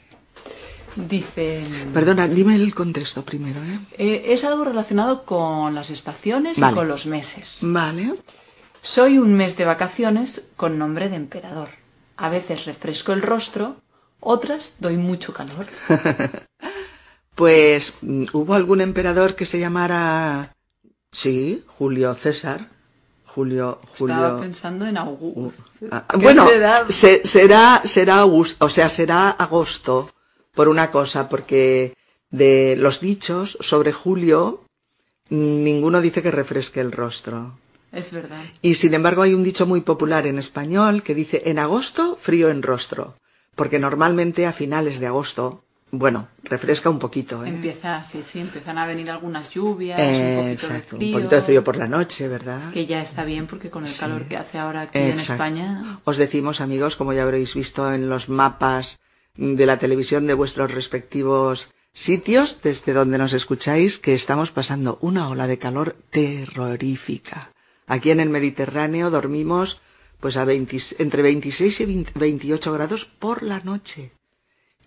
Perdona, 1.94 2.28
dime 2.28 2.56
el 2.56 2.74
contexto 2.74 3.24
primero, 3.24 3.60
¿eh? 3.64 3.80
eh, 3.98 4.26
es 4.30 4.44
algo 4.44 4.64
relacionado 4.64 5.24
con 5.26 5.74
las 5.76 5.90
estaciones 5.90 6.58
Vale. 6.60 6.74
y 6.74 6.76
con 6.76 6.88
los 6.88 7.06
meses. 7.06 7.58
Vale. 7.62 8.14
Soy 8.82 9.18
un 9.18 9.34
mes 9.34 9.56
de 9.58 9.66
vacaciones 9.66 10.50
con 10.56 10.78
nombre 10.78 11.10
de 11.10 11.16
emperador. 11.16 11.70
A 12.18 12.30
veces 12.30 12.66
refresco 12.66 13.14
el 13.14 13.22
rostro, 13.22 13.78
otras 14.20 14.76
doy 14.80 14.98
mucho 14.98 15.34
calor. 15.34 15.68
Pues, 17.36 17.94
¿hubo 18.04 18.54
algún 18.54 18.80
emperador 18.80 19.36
que 19.36 19.46
se 19.48 19.60
llamara... 19.60 20.54
Sí, 21.12 21.64
Julio 21.80 22.14
César. 22.14 22.68
Julio, 23.26 23.80
Estaba 23.82 23.98
Julio... 23.98 24.40
pensando 24.40 24.86
en 24.86 24.98
Augusto. 24.98 25.64
Ah, 25.92 26.06
¿Qué 26.08 26.18
bueno, 26.18 26.48
será? 26.48 26.86
se- 26.90 27.26
será, 27.26 27.82
será 27.86 28.20
agosto, 28.20 28.64
o 28.66 28.70
sea, 28.70 28.88
será 28.88 29.32
agosto 29.32 30.12
por 30.54 30.68
una 30.70 30.92
cosa, 30.92 31.30
porque 31.30 31.94
de 32.30 32.76
los 32.78 33.00
dichos 33.00 33.58
sobre 33.62 33.92
Julio, 33.92 34.64
ninguno 35.30 36.02
dice 36.02 36.22
que 36.22 36.32
refresque 36.32 36.80
el 36.80 36.92
rostro. 36.92 37.58
Es 37.92 38.12
verdad. 38.12 38.42
Y 38.62 38.76
sin 38.76 38.94
embargo 38.94 39.22
hay 39.22 39.34
un 39.34 39.44
dicho 39.44 39.66
muy 39.68 39.82
popular 39.82 40.26
en 40.26 40.40
español 40.40 41.04
que 41.04 41.14
dice 41.16 41.44
en 41.46 41.60
agosto 41.60 42.18
frío 42.20 42.50
en 42.50 42.64
rostro, 42.64 43.16
porque 43.56 43.78
normalmente 43.80 44.48
a 44.48 44.52
finales 44.54 45.00
de 45.00 45.06
agosto, 45.08 45.64
bueno, 45.92 46.28
refresca 46.44 46.90
un 46.90 46.98
poquito, 46.98 47.46
¿eh? 47.46 47.50
Empieza, 47.50 48.02
sí, 48.02 48.24
sí, 48.24 48.40
empiezan 48.40 48.80
a 48.80 48.88
venir 48.88 49.12
algunas 49.12 49.52
lluvias, 49.52 50.00
Eh, 50.00 50.36
un 50.38 50.44
poquito 50.44 50.52
exacto, 50.54 50.96
de 50.96 50.98
frío. 50.98 51.08
un 51.10 51.14
poquito 51.22 51.36
de 51.36 51.42
frío 51.44 51.64
por 51.64 51.78
la 51.78 51.88
noche, 51.88 52.28
¿verdad? 52.28 52.72
Que 52.74 52.88
ya 52.88 53.00
está 53.02 53.24
bien 53.26 53.46
porque 53.46 53.70
con 53.70 53.84
el 53.84 53.90
Sí. 53.90 54.00
calor 54.00 54.24
que 54.26 54.38
hace 54.38 54.58
ahora 54.58 54.82
aquí 54.82 54.98
en. 54.98 55.20
España. 55.20 56.00
Os 56.04 56.18
decimos, 56.18 56.62
amigos, 56.62 56.96
como 56.96 57.14
ya 57.14 57.22
habréis 57.24 57.54
visto 57.54 57.94
en 57.94 58.10
los 58.10 58.28
mapas 58.28 59.00
de 59.36 59.66
la 59.66 59.80
televisión 59.80 60.28
de 60.28 60.34
vuestros 60.34 60.72
respectivos 60.72 61.74
sitios, 61.94 62.62
desde 62.62 62.94
donde 62.94 63.18
nos 63.18 63.34
escucháis, 63.34 64.00
que 64.00 64.16
estamos 64.16 64.52
pasando 64.52 64.98
una 65.02 65.30
ola 65.30 65.48
de 65.48 65.60
calor 65.60 65.96
terrorífica. 66.10 67.52
Aquí 67.88 68.12
en 68.12 68.20
el 68.20 68.30
Mediterráneo 68.30 69.10
dormimos 69.10 69.82
pues 70.20 70.38
a 70.38 70.46
20 70.46 70.78
entre 71.00 71.22
26 71.22 71.82
y 71.82 71.86
20 71.86 72.12
28 72.16 72.74
grados 72.74 73.06
por 73.06 73.44
la 73.44 73.60
noche. 73.60 74.12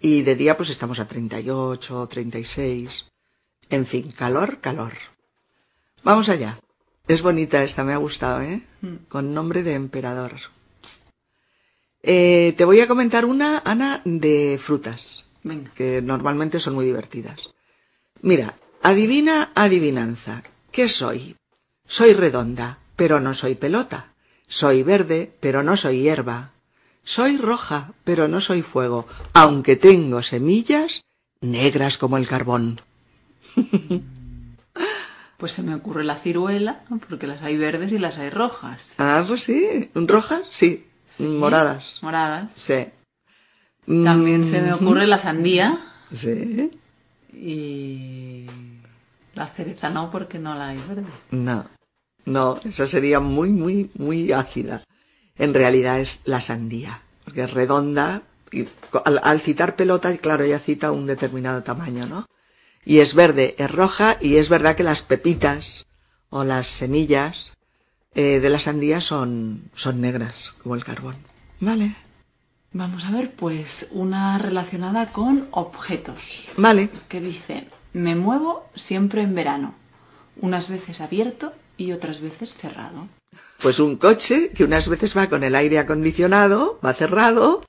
Y 0.01 0.23
de 0.23 0.35
día 0.35 0.57
pues 0.57 0.71
estamos 0.71 0.99
a 0.99 1.07
38, 1.07 2.07
36. 2.09 3.07
En 3.69 3.87
fin, 3.87 4.11
calor, 4.11 4.61
calor. 4.61 4.95
Vamos 6.03 6.29
allá. 6.29 6.59
Es 7.09 7.23
bonita 7.23 7.63
esta, 7.63 7.85
me 7.85 7.93
ha 7.93 7.99
gustado, 7.99 8.43
¿eh? 8.43 8.63
Con 9.09 9.35
nombre 9.35 9.63
de 9.63 9.75
emperador. 9.75 10.33
Eh, 12.09 12.55
te 12.57 12.65
voy 12.65 12.81
a 12.81 12.87
comentar 12.87 13.25
una, 13.25 13.61
Ana, 13.65 14.01
de 14.05 14.59
frutas, 14.63 15.25
Venga. 15.43 15.73
que 15.75 16.01
normalmente 16.01 16.61
son 16.61 16.75
muy 16.75 16.85
divertidas. 16.87 17.51
Mira, 18.23 18.55
adivina, 18.81 19.51
adivinanza. 19.57 20.45
¿Qué 20.71 20.89
soy? 20.89 21.37
Soy 21.85 22.13
redonda, 22.13 22.79
pero 22.95 23.19
no 23.19 23.35
soy 23.35 23.57
pelota. 23.57 24.13
Soy 24.47 24.85
verde, 24.85 25.33
pero 25.41 25.65
no 25.65 25.77
soy 25.77 26.03
hierba. 26.03 26.53
Soy 27.03 27.39
roja, 27.39 27.93
pero 28.05 28.29
no 28.29 28.41
soy 28.41 28.63
fuego, 28.63 29.09
aunque 29.33 29.75
tengo 29.75 30.23
semillas 30.23 31.03
negras 31.41 31.99
como 31.99 32.17
el 32.19 32.29
carbón. 32.29 32.81
Pues 35.39 35.53
se 35.53 35.63
me 35.63 35.75
ocurre 35.75 36.03
la 36.03 36.17
ciruela, 36.17 36.83
porque 37.11 37.27
las 37.27 37.43
hay 37.43 37.59
verdes 37.59 37.93
y 37.93 37.99
las 37.99 38.17
hay 38.17 38.31
rojas. 38.31 38.89
Ah, 38.97 39.23
pues 39.29 39.43
sí. 39.43 39.91
¿Rojas? 39.95 40.47
Sí. 40.49 40.86
Moradas. 41.21 41.99
Moradas. 42.03 42.55
Sí. 42.55 42.87
También 43.87 44.45
se 44.45 44.61
me 44.61 44.71
Mm, 44.73 44.75
ocurre 44.75 45.07
la 45.07 45.19
sandía 45.19 45.79
Sí. 46.13 46.71
y 47.33 48.47
la 49.35 49.47
cereza 49.49 49.91
no, 49.91 50.11
porque 50.11 50.39
no 50.39 50.55
la 50.55 50.69
hay 50.69 50.79
verde. 50.89 51.05
No. 51.31 51.67
No, 52.25 52.61
esa 52.65 52.87
sería 52.87 53.21
muy, 53.21 53.51
muy, 53.51 53.91
muy 53.95 54.33
ácida. 54.33 54.83
En 55.39 55.55
realidad 55.55 56.01
es 56.01 56.23
la 56.25 56.41
sandía, 56.41 57.03
porque 57.25 57.43
es 57.45 57.53
redonda. 57.53 58.23
Y 58.51 58.67
al, 59.05 59.21
al 59.23 59.41
citar 59.41 59.77
pelota, 59.77 60.17
claro, 60.17 60.43
ella 60.45 60.59
cita 60.59 60.91
un 60.93 61.07
determinado 61.07 61.63
tamaño, 61.63 62.07
¿no? 62.07 62.27
Y 62.85 62.99
es 63.01 63.15
verde, 63.15 63.55
es 63.59 63.71
roja, 63.71 64.17
y 64.21 64.37
es 64.37 64.49
verdad 64.49 64.75
que 64.77 64.83
las 64.85 65.03
pepitas 65.03 65.87
o 66.31 66.45
las 66.45 66.67
semillas 66.69 67.53
eh, 68.17 68.41
de 68.41 68.51
la 68.51 68.59
sandía 68.59 69.01
son, 69.01 69.71
son 69.75 70.01
negras, 70.01 70.55
como 70.63 70.75
el 70.75 70.85
carbón. 70.85 71.17
Vale. 71.61 71.93
Vamos 72.73 73.05
a 73.05 73.11
ver, 73.11 73.31
pues 73.33 73.89
una 73.93 74.37
relacionada 74.39 75.07
con 75.13 75.49
objetos, 75.51 76.47
Vale. 76.57 76.91
que 77.09 77.21
dice, 77.21 77.69
me 77.93 78.15
muevo 78.15 78.69
siempre 78.75 79.23
en 79.23 79.35
verano, 79.35 79.75
unas 80.41 80.69
veces 80.69 81.01
abierto 81.01 81.53
y 81.77 81.93
otras 81.93 82.21
veces 82.21 82.55
cerrado. 82.55 83.09
Pues 83.63 83.79
un 83.79 83.97
coche 83.97 84.51
que 84.51 84.65
unas 84.65 84.89
veces 84.89 85.17
va 85.17 85.29
con 85.29 85.45
el 85.45 85.55
aire 85.55 85.79
acondicionado, 85.79 86.79
va 86.85 86.93
cerrado, 86.93 87.65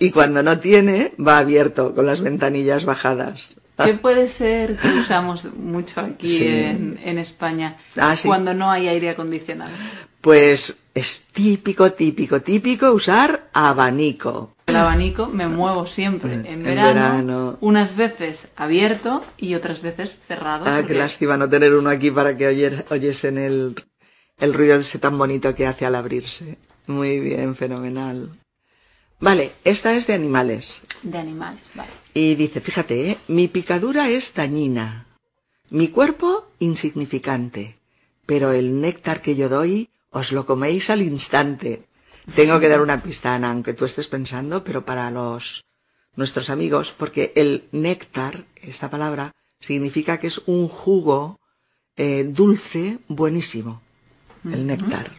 y 0.00 0.10
cuando 0.10 0.42
no 0.42 0.58
tiene, 0.58 1.12
va 1.18 1.38
abierto, 1.38 1.94
con 1.94 2.06
las 2.06 2.20
ventanillas 2.20 2.84
bajadas. 2.84 3.57
¿Qué 3.84 3.94
puede 3.94 4.28
ser 4.28 4.76
que 4.76 4.88
usamos 4.88 5.44
mucho 5.54 6.00
aquí 6.00 6.28
Sí. 6.28 6.46
en, 6.48 6.98
en 7.04 7.18
España 7.18 7.76
Ah, 7.96 8.16
sí. 8.16 8.26
cuando 8.28 8.52
no 8.54 8.70
hay 8.70 8.88
aire 8.88 9.10
acondicionado? 9.10 9.70
Pues 10.20 10.78
es 10.94 11.26
típico, 11.32 11.92
típico, 11.92 12.40
típico 12.42 12.90
usar 12.92 13.48
abanico. 13.52 14.54
El 14.66 14.76
abanico 14.76 15.26
me 15.28 15.46
muevo 15.46 15.86
siempre 15.86 16.34
En 16.34 16.46
en 16.46 16.62
verano, 16.64 16.94
verano. 17.00 17.58
unas 17.60 17.96
veces 17.96 18.48
abierto 18.56 19.24
y 19.38 19.54
otras 19.54 19.80
veces 19.80 20.16
cerrado. 20.26 20.64
Ah, 20.66 20.82
qué 20.86 20.94
lástima 20.94 21.36
no 21.36 21.48
tener 21.48 21.72
uno 21.72 21.88
aquí 21.88 22.10
para 22.10 22.36
que 22.36 22.46
oyer- 22.48 22.84
oyesen 22.90 23.38
el, 23.38 23.76
el 24.38 24.52
ruido 24.54 24.76
ese 24.76 24.98
tan 24.98 25.16
bonito 25.16 25.54
que 25.54 25.66
hace 25.66 25.86
al 25.86 25.94
abrirse. 25.94 26.58
Muy 26.86 27.20
bien, 27.20 27.54
fenomenal. 27.54 28.30
Vale, 29.20 29.52
esta 29.64 29.94
es 29.94 30.06
de 30.06 30.14
animales. 30.14 30.82
De 31.02 31.18
animales, 31.18 31.64
vale. 31.74 31.90
Y 32.14 32.36
dice, 32.36 32.60
fíjate, 32.60 33.10
¿eh? 33.10 33.18
mi 33.28 33.48
picadura 33.48 34.08
es 34.08 34.34
dañina, 34.34 35.06
mi 35.70 35.88
cuerpo 35.88 36.46
insignificante, 36.60 37.78
pero 38.26 38.52
el 38.52 38.80
néctar 38.80 39.20
que 39.20 39.34
yo 39.34 39.48
doy 39.48 39.90
os 40.10 40.32
lo 40.32 40.46
coméis 40.46 40.90
al 40.90 41.02
instante. 41.02 41.84
Tengo 42.34 42.60
que 42.60 42.68
dar 42.68 42.80
una 42.80 43.02
pista, 43.06 43.34
Ana, 43.34 43.50
aunque 43.50 43.74
tú 43.74 43.84
estés 43.84 44.06
pensando, 44.06 44.62
pero 44.64 44.84
para 44.84 45.10
los 45.10 45.64
nuestros 46.14 46.50
amigos, 46.50 46.94
porque 46.96 47.32
el 47.36 47.68
néctar, 47.72 48.44
esta 48.56 48.90
palabra, 48.90 49.32
significa 49.60 50.18
que 50.18 50.28
es 50.28 50.42
un 50.46 50.68
jugo 50.68 51.38
eh, 51.96 52.24
dulce 52.24 52.98
buenísimo. 53.08 53.82
El 54.44 54.66
néctar. 54.66 55.10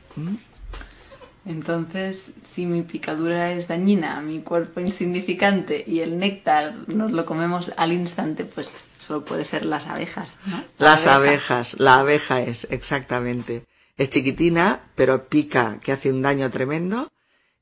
Entonces, 1.46 2.34
si 2.44 2.66
mi 2.66 2.82
picadura 2.84 3.52
es 3.54 3.68
dañina, 3.68 4.22
mi 4.22 4.40
cuerpo 4.42 4.82
insignificante 4.82 5.84
y 5.88 6.02
el 6.02 6.20
néctar 6.20 6.76
nos 6.88 7.12
lo 7.12 7.26
comemos 7.26 7.72
al 7.78 7.94
instante, 7.94 8.46
pues 8.46 8.70
solo 9.00 9.26
puede 9.26 9.46
ser 9.46 9.66
las 9.66 9.88
abejas, 9.88 10.38
Las 10.78 11.08
abeja. 11.08 11.16
abejas, 11.16 11.80
la 11.80 12.00
abeja 12.00 12.42
es, 12.42 12.68
exactamente. 12.70 13.64
Es 13.98 14.10
chiquitina, 14.10 14.82
pero 14.96 15.28
pica, 15.28 15.80
que 15.82 15.92
hace 15.92 16.12
un 16.12 16.22
daño 16.22 16.50
tremendo, 16.52 17.10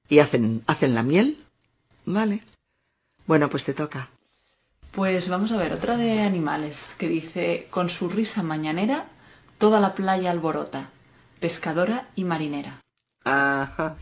y 0.09 0.19
hacen, 0.19 0.63
hacen 0.67 0.93
la 0.95 1.03
miel. 1.03 1.37
Vale. 2.05 2.41
Bueno, 3.25 3.49
pues 3.49 3.63
te 3.63 3.73
toca. 3.73 4.09
Pues 4.91 5.29
vamos 5.29 5.51
a 5.51 5.57
ver, 5.57 5.73
otra 5.73 5.97
de 5.97 6.21
animales 6.21 6.95
que 6.97 7.07
dice, 7.07 7.67
con 7.69 7.89
su 7.89 8.09
risa 8.09 8.41
mañanera, 8.41 9.05
toda 9.59 9.79
la 9.79 9.93
playa 9.93 10.31
alborota, 10.31 10.89
pescadora 11.39 12.07
y 12.15 12.23
marinera. 12.23 12.81
Ajá. 13.27 13.97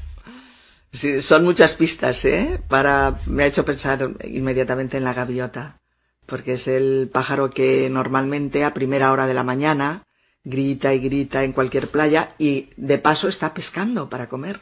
Sí, 0.91 1.21
son 1.21 1.43
muchas 1.43 1.73
pistas, 1.73 2.23
¿eh? 2.23 2.61
Para, 2.69 3.19
me 3.25 3.43
ha 3.43 3.47
hecho 3.47 3.65
pensar 3.65 4.11
inmediatamente 4.23 4.95
en 4.95 5.03
la 5.03 5.13
gaviota, 5.13 5.81
porque 6.25 6.53
es 6.53 6.69
el 6.69 7.09
pájaro 7.11 7.49
que 7.49 7.89
normalmente 7.89 8.63
a 8.63 8.73
primera 8.73 9.11
hora 9.11 9.27
de 9.27 9.33
la 9.33 9.43
mañana 9.43 10.03
grita 10.45 10.93
y 10.93 10.99
grita 10.99 11.43
en 11.43 11.51
cualquier 11.51 11.89
playa 11.89 12.35
y 12.37 12.69
de 12.77 12.97
paso 12.97 13.27
está 13.27 13.53
pescando 13.53 14.09
para 14.09 14.29
comer. 14.29 14.61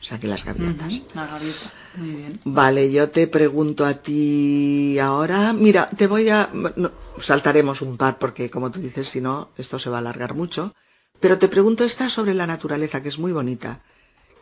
O 0.00 0.02
sea 0.02 0.18
que 0.18 0.26
las 0.26 0.44
gaviotas. 0.44 0.92
La 1.14 1.26
gaviota, 1.26 1.72
muy 1.96 2.10
bien. 2.10 2.40
Vale, 2.44 2.90
yo 2.90 3.10
te 3.10 3.26
pregunto 3.28 3.86
a 3.86 3.94
ti 3.94 4.98
ahora. 4.98 5.52
Mira, 5.52 5.88
te 5.88 6.08
voy 6.08 6.28
a... 6.28 6.50
no, 6.52 6.90
saltaremos 7.20 7.80
un 7.80 7.96
par 7.96 8.18
porque, 8.18 8.50
como 8.50 8.70
tú 8.70 8.80
dices, 8.80 9.08
si 9.08 9.20
no, 9.20 9.50
esto 9.56 9.78
se 9.78 9.88
va 9.88 9.98
a 9.98 10.00
alargar 10.00 10.34
mucho. 10.34 10.74
Pero 11.20 11.38
te 11.38 11.48
pregunto 11.48 11.84
esta 11.84 12.08
sobre 12.10 12.34
la 12.34 12.46
naturaleza, 12.46 13.02
que 13.02 13.08
es 13.08 13.18
muy 13.18 13.32
bonita. 13.32 13.80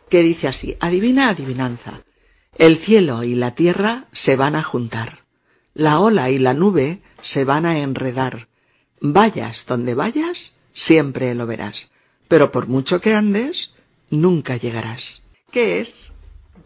Que 0.09 0.21
dice 0.21 0.47
así, 0.47 0.75
adivina 0.79 1.29
adivinanza. 1.29 2.01
El 2.57 2.77
cielo 2.77 3.23
y 3.23 3.35
la 3.35 3.55
tierra 3.55 4.07
se 4.11 4.35
van 4.35 4.55
a 4.55 4.63
juntar. 4.63 5.19
La 5.73 5.99
ola 5.99 6.29
y 6.29 6.37
la 6.37 6.53
nube 6.53 7.01
se 7.21 7.45
van 7.45 7.65
a 7.65 7.79
enredar. 7.79 8.47
Vayas 8.99 9.65
donde 9.65 9.95
vayas, 9.95 10.53
siempre 10.73 11.33
lo 11.35 11.47
verás. 11.47 11.89
Pero 12.27 12.51
por 12.51 12.67
mucho 12.67 13.01
que 13.01 13.15
andes, 13.15 13.71
nunca 14.09 14.57
llegarás. 14.57 15.23
¿Qué 15.51 15.79
es? 15.79 16.11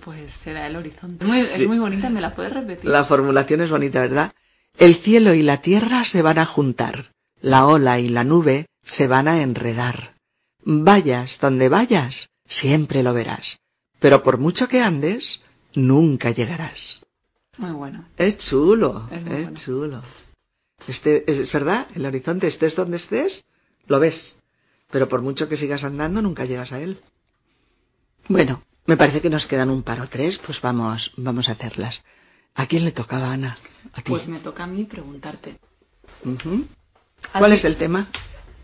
Pues 0.04 0.32
será 0.34 0.68
el 0.68 0.76
horizonte. 0.76 1.26
Muy- 1.26 1.40
Es 1.40 1.68
muy 1.68 1.80
bonita, 1.80 2.10
¿me 2.10 2.22
la 2.22 2.36
puedes 2.36 2.54
repetir? 2.54 2.90
La 2.90 3.06
formulación 3.06 3.62
es 3.62 3.70
bonita, 3.70 4.02
¿verdad? 4.02 4.34
El 4.78 4.96
cielo 4.96 5.34
y 5.34 5.42
la 5.42 5.58
tierra 5.62 6.06
se 6.06 6.22
van 6.22 6.38
a 6.40 6.46
juntar. 6.46 7.12
La 7.42 7.66
ola 7.66 8.00
y 8.00 8.08
la 8.10 8.24
nube 8.24 8.68
se 8.88 9.08
van 9.08 9.28
a 9.28 9.42
enredar. 9.42 10.16
Vayas 10.64 11.40
donde 11.40 11.70
vayas, 11.70 12.30
siempre 12.46 13.04
lo 13.04 13.14
verás. 13.14 13.60
Pero 14.00 14.24
por 14.24 14.38
mucho 14.38 14.68
que 14.70 14.82
andes, 14.82 15.42
nunca 15.76 16.32
llegarás. 16.32 17.02
Muy 17.58 17.72
bueno. 17.72 18.06
Es 18.18 18.38
chulo, 18.38 19.08
Es 19.12 19.18
es, 19.18 19.24
muy 19.26 19.36
bueno. 19.36 19.58
chulo. 19.58 20.04
Este, 20.88 21.30
es, 21.30 21.38
es 21.38 21.52
verdad, 21.52 21.88
el 21.96 22.06
horizonte, 22.06 22.48
estés 22.48 22.76
donde 22.76 22.98
estés, 22.98 23.44
lo 23.88 24.00
ves. 24.00 24.44
Pero 24.90 25.10
por 25.10 25.22
mucho 25.22 25.50
que 25.50 25.58
sigas 25.58 25.84
andando, 25.84 26.22
nunca 26.22 26.46
llegas 26.46 26.72
a 26.72 26.80
él. 26.80 27.02
Bueno, 28.30 28.64
me 28.86 28.96
parece 28.96 29.22
que 29.22 29.30
nos 29.30 29.48
quedan 29.48 29.70
un 29.70 29.84
par 29.84 30.00
o 30.00 30.08
tres, 30.08 30.38
pues 30.38 30.62
vamos, 30.62 31.12
vamos 31.18 31.50
a 31.50 31.54
hacerlas. 31.54 32.04
¿A 32.56 32.68
quién 32.68 32.86
le 32.86 32.92
tocaba, 32.94 33.34
Ana? 33.34 33.58
A 33.94 34.02
ti. 34.02 34.12
Pues 34.12 34.28
me 34.30 34.40
toca 34.40 34.64
a 34.64 34.68
mí 34.68 34.86
preguntarte. 34.86 35.60
¿A 37.34 37.40
¿Cuál 37.40 37.54
es 37.54 37.66
el 37.66 37.76
tema? 37.76 38.08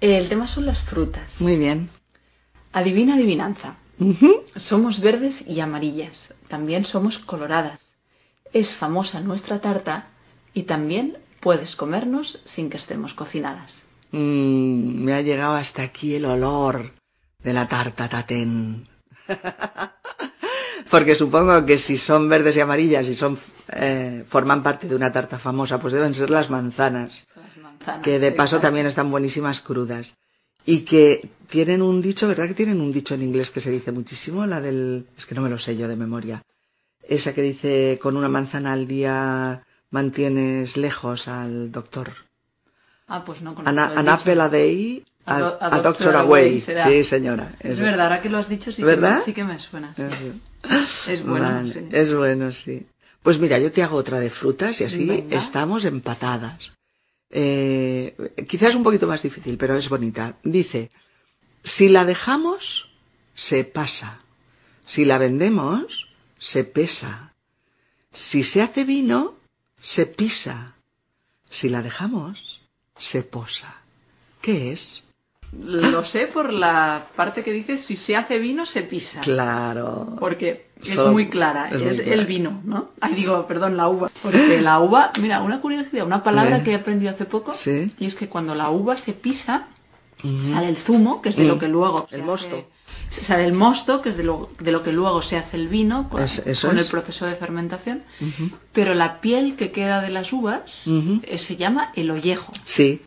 El 0.04 0.28
tema 0.28 0.48
son 0.48 0.66
las 0.66 0.82
frutas. 0.82 1.40
Muy 1.40 1.56
bien. 1.56 1.90
Adivina 2.74 3.16
adivinanza. 3.16 3.78
Somos 4.54 5.00
verdes 5.00 5.48
y 5.48 5.62
amarillas. 5.62 6.34
También 6.50 6.84
somos 6.84 7.20
coloradas. 7.20 7.96
Es 8.52 8.76
famosa 8.76 9.22
nuestra 9.22 9.62
tarta 9.62 10.08
y 10.54 10.64
también 10.64 11.18
puedes 11.40 11.78
comernos 11.78 12.42
sin 12.44 12.70
que 12.70 12.76
estemos 12.76 13.14
cocinadas. 13.14 13.84
Mm, 14.12 15.06
me 15.06 15.14
ha 15.14 15.22
llegado 15.22 15.54
hasta 15.54 15.84
aquí 15.84 16.16
el 16.16 16.26
olor 16.26 16.96
de 17.42 17.54
la 17.54 17.70
tarta 17.70 18.10
tatén. 18.10 18.86
Porque 20.92 21.16
supongo 21.16 21.66
que 21.66 21.78
si 21.78 21.98
son 21.98 22.28
verdes 22.28 22.58
y 22.58 22.60
amarillas 22.60 23.08
y 23.08 23.14
son 23.14 23.40
eh, 23.70 24.26
forman 24.28 24.64
parte 24.64 24.90
de 24.90 24.96
una 24.96 25.14
tarta 25.14 25.40
famosa, 25.40 25.80
pues 25.80 25.94
deben 25.94 26.14
ser 26.14 26.30
Las 26.30 26.50
manzanas. 26.50 27.26
Que 28.04 28.20
de 28.20 28.32
paso 28.32 28.60
también 28.60 28.86
están 28.88 29.10
buenísimas 29.12 29.62
crudas. 29.62 30.16
Y 30.66 30.80
que 30.82 31.30
tienen 31.50 31.82
un 31.82 32.02
dicho, 32.02 32.28
¿verdad 32.28 32.48
que 32.48 32.54
tienen 32.54 32.80
un 32.80 32.92
dicho 32.92 33.14
en 33.16 33.22
inglés 33.24 33.52
que 33.52 33.60
se 33.62 33.70
dice 33.72 33.92
muchísimo? 33.92 34.46
La 34.46 34.62
del... 34.62 35.06
es 35.18 35.26
que 35.26 35.36
no 35.36 35.42
me 35.42 35.50
lo 35.50 35.58
sé 35.58 35.76
yo 35.76 35.88
de 35.88 35.96
memoria. 35.96 36.42
Esa 37.08 37.34
que 37.34 37.42
dice, 37.42 38.00
con 38.02 38.16
una 38.16 38.30
manzana 38.30 38.72
al 38.72 38.88
día 38.88 39.64
mantienes 39.90 40.78
lejos 40.78 41.28
al 41.28 41.72
doctor. 41.72 42.14
Ah, 43.08 43.26
pues 43.26 43.42
no 43.42 43.54
conozco 43.54 43.78
An, 44.00 44.08
apple 44.08 44.42
a 44.42 44.50
day, 44.50 45.04
A 45.26 45.36
a, 45.36 45.40
do- 45.40 45.58
a 45.62 45.66
a 45.68 45.70
doctor 45.70 45.84
doctor 45.84 46.16
away. 46.16 46.62
Sí, 46.62 47.04
señora. 47.04 47.54
Es 47.60 47.80
verdad, 47.82 48.02
ahora 48.08 48.22
que 48.22 48.30
lo 48.30 48.38
has 48.38 48.48
dicho 48.48 48.72
sí, 48.72 48.82
que 48.84 49.16
sí 49.26 49.34
que 49.34 49.44
me 49.44 49.60
suena. 49.60 49.94
sí. 49.96 51.12
Es 51.12 51.26
bueno, 51.26 51.46
Vale, 51.46 51.70
sí. 51.70 51.80
Es 51.92 52.14
bueno, 52.14 52.52
sí. 52.54 52.88
Pues 53.22 53.40
mira, 53.40 53.60
yo 53.60 53.72
te 53.72 53.84
hago 53.84 53.98
otra 53.98 54.20
de 54.20 54.30
frutas 54.30 54.80
y 54.80 54.86
así 54.86 55.06
Venga. 55.06 55.38
estamos 55.38 55.84
empatadas. 55.86 56.72
Eh, 57.36 58.16
quizás 58.48 58.76
un 58.76 58.84
poquito 58.84 59.08
más 59.08 59.24
difícil, 59.24 59.58
pero 59.58 59.76
es 59.76 59.90
bonita. 59.90 60.38
Dice, 60.44 60.92
si 61.64 61.90
la 61.90 62.06
dejamos, 62.06 62.92
se 63.34 63.64
pasa. 63.64 64.20
Si 64.86 65.04
la 65.04 65.18
vendemos, 65.18 66.10
se 66.38 66.64
pesa. 66.64 67.34
Si 68.12 68.44
se 68.44 68.62
hace 68.62 68.84
vino, 68.84 69.36
se 69.80 70.06
pisa. 70.06 70.76
Si 71.50 71.70
la 71.70 71.82
dejamos, 71.82 72.62
se 73.00 73.24
posa. 73.24 73.82
¿Qué 74.40 74.72
es? 74.72 75.04
Lo 75.52 76.04
sé 76.04 76.28
por 76.28 76.54
la 76.54 77.08
parte 77.16 77.44
que 77.44 77.52
dices, 77.52 77.82
si 77.82 77.96
se 77.96 78.16
hace 78.16 78.38
vino, 78.38 78.66
se 78.66 78.84
pisa. 78.84 79.22
Claro. 79.22 80.16
Porque 80.20 80.68
es 80.92 81.06
muy 81.06 81.30
clara, 81.30 81.68
es 81.70 81.76
es, 81.76 81.82
muy 81.82 81.96
clara. 82.06 82.14
el 82.22 82.26
vino, 82.26 82.62
¿no? 82.66 82.90
Ay, 83.02 83.14
digo, 83.16 83.46
perdón, 83.48 83.78
la 83.78 83.88
uva. 83.90 84.10
Porque 84.22 84.62
la 84.62 84.80
uva, 84.80 85.12
mira, 85.22 85.42
una 85.42 85.62
curiosidad, 85.62 86.06
una 86.06 86.24
palabra 86.24 86.58
Eh. 86.58 86.64
que 86.64 86.72
he 86.72 86.76
aprendido 86.76 87.12
hace 87.12 87.26
poco, 87.26 87.54
Sí. 87.54 87.92
y 88.00 88.06
es 88.06 88.16
que 88.16 88.28
cuando 88.30 88.56
la 88.56 88.70
uva 88.70 88.98
se 88.98 89.14
pisa, 89.14 89.68
sale 90.46 90.70
el 90.70 90.78
zumo, 90.78 91.22
que 91.22 91.30
es 91.30 91.36
de 91.36 91.44
lo 91.46 91.60
que 91.60 91.68
luego... 91.68 92.08
se 92.10 92.16
El 92.16 92.22
hace- 92.22 92.28
mosto. 92.30 92.70
Sale 93.10 93.46
el 93.46 93.54
mosto, 93.54 94.02
que 94.02 94.10
es 94.10 94.18
de 94.18 94.24
lo, 94.24 94.50
de 94.60 94.72
lo 94.72 94.82
que 94.82 94.92
luego 94.92 95.22
se 95.22 95.38
hace 95.38 95.56
el 95.58 95.68
vino 95.68 96.10
con, 96.10 96.24
Es- 96.24 96.42
con 96.66 96.80
el 96.80 96.86
proceso 96.86 97.26
de 97.28 97.36
fermentación. 97.36 98.04
Pero 98.72 98.96
la 98.96 99.20
piel 99.22 99.56
que 99.56 99.72
queda 99.72 100.02
de 100.02 100.10
las 100.10 100.34
uvas 100.34 100.86
eh, 101.24 101.38
se 101.38 101.56
llama 101.58 101.92
el 101.96 102.10
ollejo, 102.10 102.52
Sí, 102.64 103.02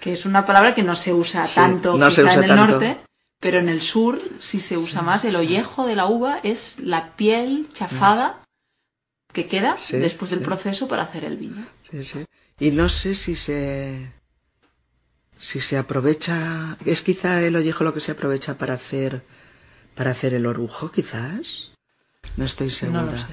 que 0.00 0.12
es 0.12 0.26
una 0.26 0.44
palabra 0.44 0.74
que 0.74 0.82
no 0.82 0.96
se 0.96 1.12
usa 1.12 1.46
Sí, 1.46 1.54
tanto 1.56 1.96
no 1.96 2.10
se 2.10 2.22
quizá 2.22 2.32
usa 2.32 2.44
en 2.44 2.50
el 2.50 2.56
tanto. 2.56 2.72
norte, 2.72 2.96
pero 3.44 3.58
en 3.58 3.68
el 3.68 3.82
sur 3.82 4.22
sí 4.38 4.58
se 4.58 4.78
usa 4.78 5.02
más. 5.02 5.22
El 5.26 5.36
ollejo 5.36 5.86
de 5.86 5.96
la 5.96 6.06
uva 6.06 6.38
es 6.42 6.78
la 6.78 7.14
piel 7.14 7.68
chafada 7.74 8.42
que 9.34 9.48
queda 9.48 9.76
Sí, 9.76 9.98
después 9.98 10.30
del 10.30 10.38
sí. 10.40 10.46
proceso 10.46 10.88
para 10.88 11.02
hacer 11.02 11.24
el 11.24 11.36
vino. 11.36 11.62
Sí, 11.90 12.02
sí. 12.04 12.24
Y 12.58 12.70
no 12.70 12.88
sé 12.88 13.14
si 13.14 13.34
se 13.34 14.14
si 15.36 15.60
se 15.60 15.76
aprovecha, 15.76 16.78
es 16.86 17.02
quizá 17.02 17.42
el 17.42 17.54
ollejo 17.56 17.84
lo 17.84 17.92
que 17.92 18.00
se 18.00 18.12
aprovecha 18.12 18.56
para 18.56 18.72
hacer 18.72 19.22
para 19.94 20.12
hacer 20.12 20.32
el 20.32 20.46
orujo, 20.46 20.90
quizás. 20.90 21.72
No 22.38 22.46
estoy 22.46 22.70
segura. 22.70 23.02
No 23.02 23.12
lo 23.12 23.18
sé. 23.18 23.26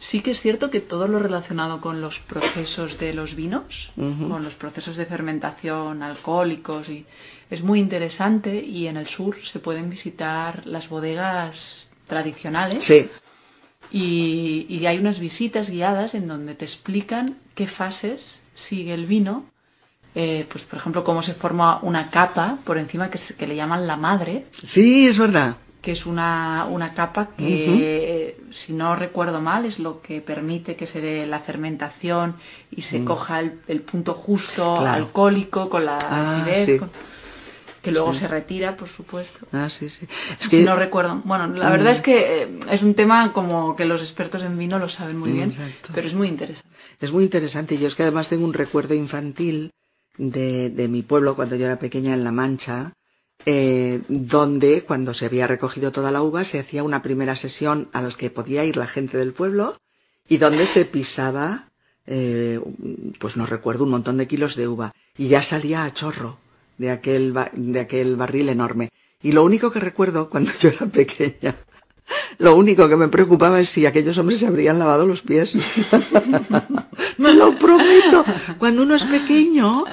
Sí 0.00 0.20
que 0.20 0.32
es 0.32 0.40
cierto 0.40 0.68
que 0.72 0.80
todo 0.80 1.06
lo 1.06 1.20
relacionado 1.20 1.80
con 1.80 2.00
los 2.00 2.18
procesos 2.18 2.98
de 2.98 3.14
los 3.14 3.36
vinos, 3.36 3.92
con 3.94 4.42
los 4.42 4.56
procesos 4.56 4.96
de 4.96 5.06
fermentación, 5.06 6.02
alcohólicos, 6.02 6.88
y 6.88 7.06
es 7.54 7.62
muy 7.62 7.78
interesante 7.80 8.62
y 8.62 8.86
en 8.88 8.96
el 8.96 9.06
sur 9.06 9.36
se 9.44 9.58
pueden 9.58 9.88
visitar 9.90 10.66
las 10.66 10.88
bodegas 10.88 11.88
tradicionales 12.06 12.84
Sí, 12.84 13.08
y, 13.90 14.66
y 14.68 14.86
hay 14.86 14.98
unas 14.98 15.18
visitas 15.20 15.70
guiadas 15.70 16.14
en 16.14 16.26
donde 16.26 16.54
te 16.54 16.64
explican 16.64 17.36
qué 17.54 17.66
fases 17.66 18.40
sigue 18.54 18.94
el 18.94 19.06
vino, 19.06 19.44
eh, 20.14 20.46
pues 20.50 20.64
por 20.64 20.78
ejemplo 20.78 21.04
cómo 21.04 21.22
se 21.22 21.34
forma 21.34 21.78
una 21.82 22.10
capa 22.10 22.58
por 22.64 22.78
encima 22.78 23.10
que, 23.10 23.18
se- 23.18 23.34
que 23.34 23.46
le 23.46 23.56
llaman 23.56 23.86
la 23.86 23.96
madre, 23.96 24.46
sí, 24.62 25.06
es 25.06 25.18
verdad. 25.18 25.56
que 25.82 25.92
es 25.92 26.06
una, 26.06 26.66
una 26.70 26.94
capa 26.94 27.30
que, 27.36 28.38
si 28.50 28.72
no 28.72 28.96
recuerdo 28.96 29.40
mal, 29.42 29.64
es 29.66 29.78
lo 29.78 30.00
que 30.00 30.20
permite 30.22 30.76
que 30.76 30.86
se 30.86 31.00
dé 31.00 31.26
la 31.26 31.40
fermentación 31.40 32.36
y 32.70 32.82
se 32.82 33.04
coja 33.04 33.40
el, 33.40 33.60
el 33.68 33.80
punto 33.82 34.14
justo 34.14 34.76
Mm. 34.76 34.80
Claro. 34.80 35.04
alcohólico 35.04 35.68
con 35.68 35.84
la 35.84 35.98
Ah, 36.02 36.40
acidez, 36.42 36.64
sí. 36.66 36.78
con- 36.78 36.90
que 37.84 37.90
luego 37.92 38.12
se 38.14 38.26
retira, 38.26 38.76
por 38.76 38.88
supuesto. 38.88 39.46
Ah, 39.52 39.68
sí, 39.68 39.88
sí. 39.90 40.06
Es 40.40 40.48
que 40.48 40.62
Mm. 40.62 40.64
no 40.64 40.76
recuerdo. 40.76 41.20
Bueno, 41.24 41.46
la 41.48 41.70
verdad 41.70 41.92
es 41.92 42.00
que 42.00 42.42
eh, 42.42 42.58
es 42.70 42.82
un 42.82 42.94
tema 42.94 43.32
como 43.32 43.76
que 43.76 43.84
los 43.84 44.00
expertos 44.00 44.42
en 44.42 44.58
vino 44.58 44.78
lo 44.78 44.88
saben 44.88 45.18
muy 45.18 45.30
bien, 45.30 45.50
Exacto. 45.50 45.90
pero 45.94 46.08
es 46.08 46.14
muy 46.14 46.28
interesante. 46.28 46.68
Es 47.00 47.12
muy 47.12 47.24
interesante. 47.24 47.78
Yo 47.78 47.86
es 47.86 47.94
que 47.94 48.02
además 48.02 48.28
tengo 48.28 48.44
un 48.44 48.54
recuerdo 48.54 48.94
infantil 48.94 49.70
de, 50.16 50.70
de 50.70 50.88
mi 50.88 51.02
pueblo 51.02 51.36
cuando 51.36 51.56
yo 51.56 51.66
era 51.66 51.78
pequeña 51.78 52.14
en 52.14 52.24
La 52.24 52.32
Mancha, 52.32 52.94
eh, 53.46 54.00
donde 54.08 54.82
cuando 54.82 55.12
se 55.12 55.26
había 55.26 55.46
recogido 55.46 55.92
toda 55.92 56.10
la 56.10 56.22
uva 56.22 56.44
se 56.44 56.58
hacía 56.58 56.82
una 56.82 57.02
primera 57.02 57.36
sesión 57.36 57.88
a 57.92 58.00
la 58.00 58.10
que 58.10 58.30
podía 58.30 58.64
ir 58.64 58.76
la 58.78 58.86
gente 58.86 59.18
del 59.18 59.32
pueblo 59.34 59.76
y 60.26 60.38
donde 60.38 60.66
se 60.66 60.86
pisaba, 60.86 61.68
eh, 62.06 62.58
pues 63.18 63.36
no 63.36 63.44
recuerdo, 63.44 63.84
un 63.84 63.90
montón 63.90 64.16
de 64.16 64.26
kilos 64.26 64.56
de 64.56 64.68
uva 64.68 64.92
y 65.18 65.28
ya 65.28 65.42
salía 65.42 65.84
a 65.84 65.92
chorro 65.92 66.38
de 66.78 66.90
aquel, 66.90 67.34
de 67.52 67.80
aquel 67.80 68.16
barril 68.16 68.48
enorme. 68.48 68.90
Y 69.22 69.32
lo 69.32 69.44
único 69.44 69.70
que 69.70 69.80
recuerdo 69.80 70.30
cuando 70.30 70.50
yo 70.60 70.68
era 70.70 70.86
pequeña 70.86 71.54
lo 72.38 72.56
único 72.56 72.88
que 72.88 72.96
me 72.96 73.08
preocupaba 73.08 73.60
es 73.60 73.70
si 73.70 73.86
aquellos 73.86 74.18
hombres 74.18 74.40
se 74.40 74.46
habrían 74.46 74.78
lavado 74.78 75.06
los 75.06 75.22
pies. 75.22 75.56
Me 77.18 77.32
lo 77.34 77.56
prometo. 77.58 78.24
Cuando 78.58 78.82
uno 78.82 78.94
es 78.94 79.04
pequeño, 79.04 79.84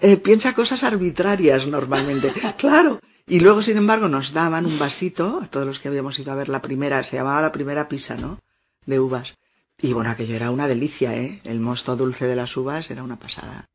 eh, 0.00 0.16
piensa 0.16 0.54
cosas 0.54 0.84
arbitrarias 0.84 1.66
normalmente. 1.66 2.32
Claro. 2.56 3.00
Y 3.26 3.40
luego, 3.40 3.62
sin 3.62 3.76
embargo, 3.76 4.08
nos 4.08 4.32
daban 4.32 4.66
un 4.66 4.78
vasito, 4.78 5.40
a 5.42 5.46
todos 5.46 5.66
los 5.66 5.78
que 5.78 5.88
habíamos 5.88 6.18
ido 6.18 6.32
a 6.32 6.36
ver 6.36 6.48
la 6.48 6.62
primera, 6.62 7.02
se 7.04 7.16
llamaba 7.16 7.40
la 7.40 7.52
primera 7.52 7.88
pisa, 7.88 8.16
¿no? 8.16 8.40
De 8.86 8.98
uvas. 8.98 9.34
Y 9.80 9.92
bueno, 9.92 10.10
aquello 10.10 10.34
era 10.34 10.50
una 10.50 10.66
delicia, 10.66 11.14
¿eh? 11.16 11.40
El 11.44 11.60
mosto 11.60 11.96
dulce 11.96 12.26
de 12.26 12.36
las 12.36 12.56
uvas 12.56 12.90
era 12.90 13.02
una 13.02 13.18
pasada. 13.18 13.68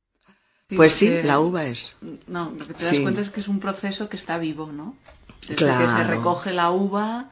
Pues 0.68 0.94
sí, 0.94 1.22
la 1.24 1.40
uva 1.40 1.66
es. 1.66 1.96
No, 2.28 2.52
lo 2.52 2.58
que 2.66 2.74
te 2.74 2.84
das 2.84 2.90
Sí. 2.90 3.02
cuenta 3.04 3.22
es 3.22 3.30
que 3.30 3.40
es 3.42 3.48
un 3.48 3.60
proceso 3.60 4.10
que 4.10 4.16
está 4.18 4.38
vivo, 4.38 4.72
¿no? 4.72 4.96
Desde 5.42 5.56
que 5.56 5.66
se 5.66 6.04
recoge 6.06 6.54
la 6.54 6.72
uva, 6.72 7.32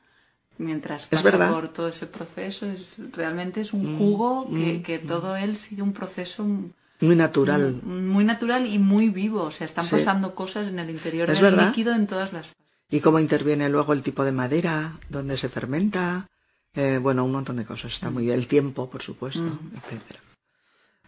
mientras 0.59 1.07
Es 1.09 1.21
pasa. 1.23 1.49
Mm. 1.49 1.53
por 1.53 1.67
todo 1.73 1.87
ese 1.87 2.05
proceso, 2.05 2.67
es, 2.67 2.97
realmente 3.11 3.61
es 3.61 3.73
un 3.73 3.97
jugo 3.97 4.47
que, 4.53 4.83
que 4.83 4.99
todo 4.99 5.35
él 5.35 5.57
sigue 5.57 5.81
un 5.81 5.93
proceso 5.93 6.45
Muy 7.01 7.15
natural. 7.15 7.81
muy 7.83 8.23
natural 8.23 8.67
y 8.67 8.77
muy 8.77 9.09
vivo. 9.09 9.41
O 9.41 9.51
sea, 9.51 9.65
están 9.65 9.85
Sí. 9.85 9.95
pasando 9.95 10.35
cosas 10.35 10.67
en 10.67 10.77
el 10.77 10.91
interior 10.91 11.27
Es 11.31 11.39
del 11.41 11.51
verdad. 11.51 11.67
líquido 11.69 11.93
en 11.95 12.05
todas 12.05 12.33
las. 12.33 12.49
Y 12.91 12.99
cómo 12.99 13.17
interviene 13.19 13.67
luego 13.69 13.93
el 13.93 14.03
tipo 14.03 14.23
de 14.23 14.31
madera, 14.31 14.93
donde 15.09 15.37
se 15.37 15.49
fermenta, 15.49 16.29
eh, 16.75 16.99
bueno, 17.01 17.25
un 17.25 17.31
montón 17.31 17.55
de 17.57 17.65
cosas. 17.65 17.93
Está 17.93 18.11
muy 18.11 18.25
bien. 18.25 18.37
El 18.37 18.45
tiempo, 18.45 18.91
por 18.91 19.01
supuesto, 19.01 19.57
etcétera. 19.75 20.19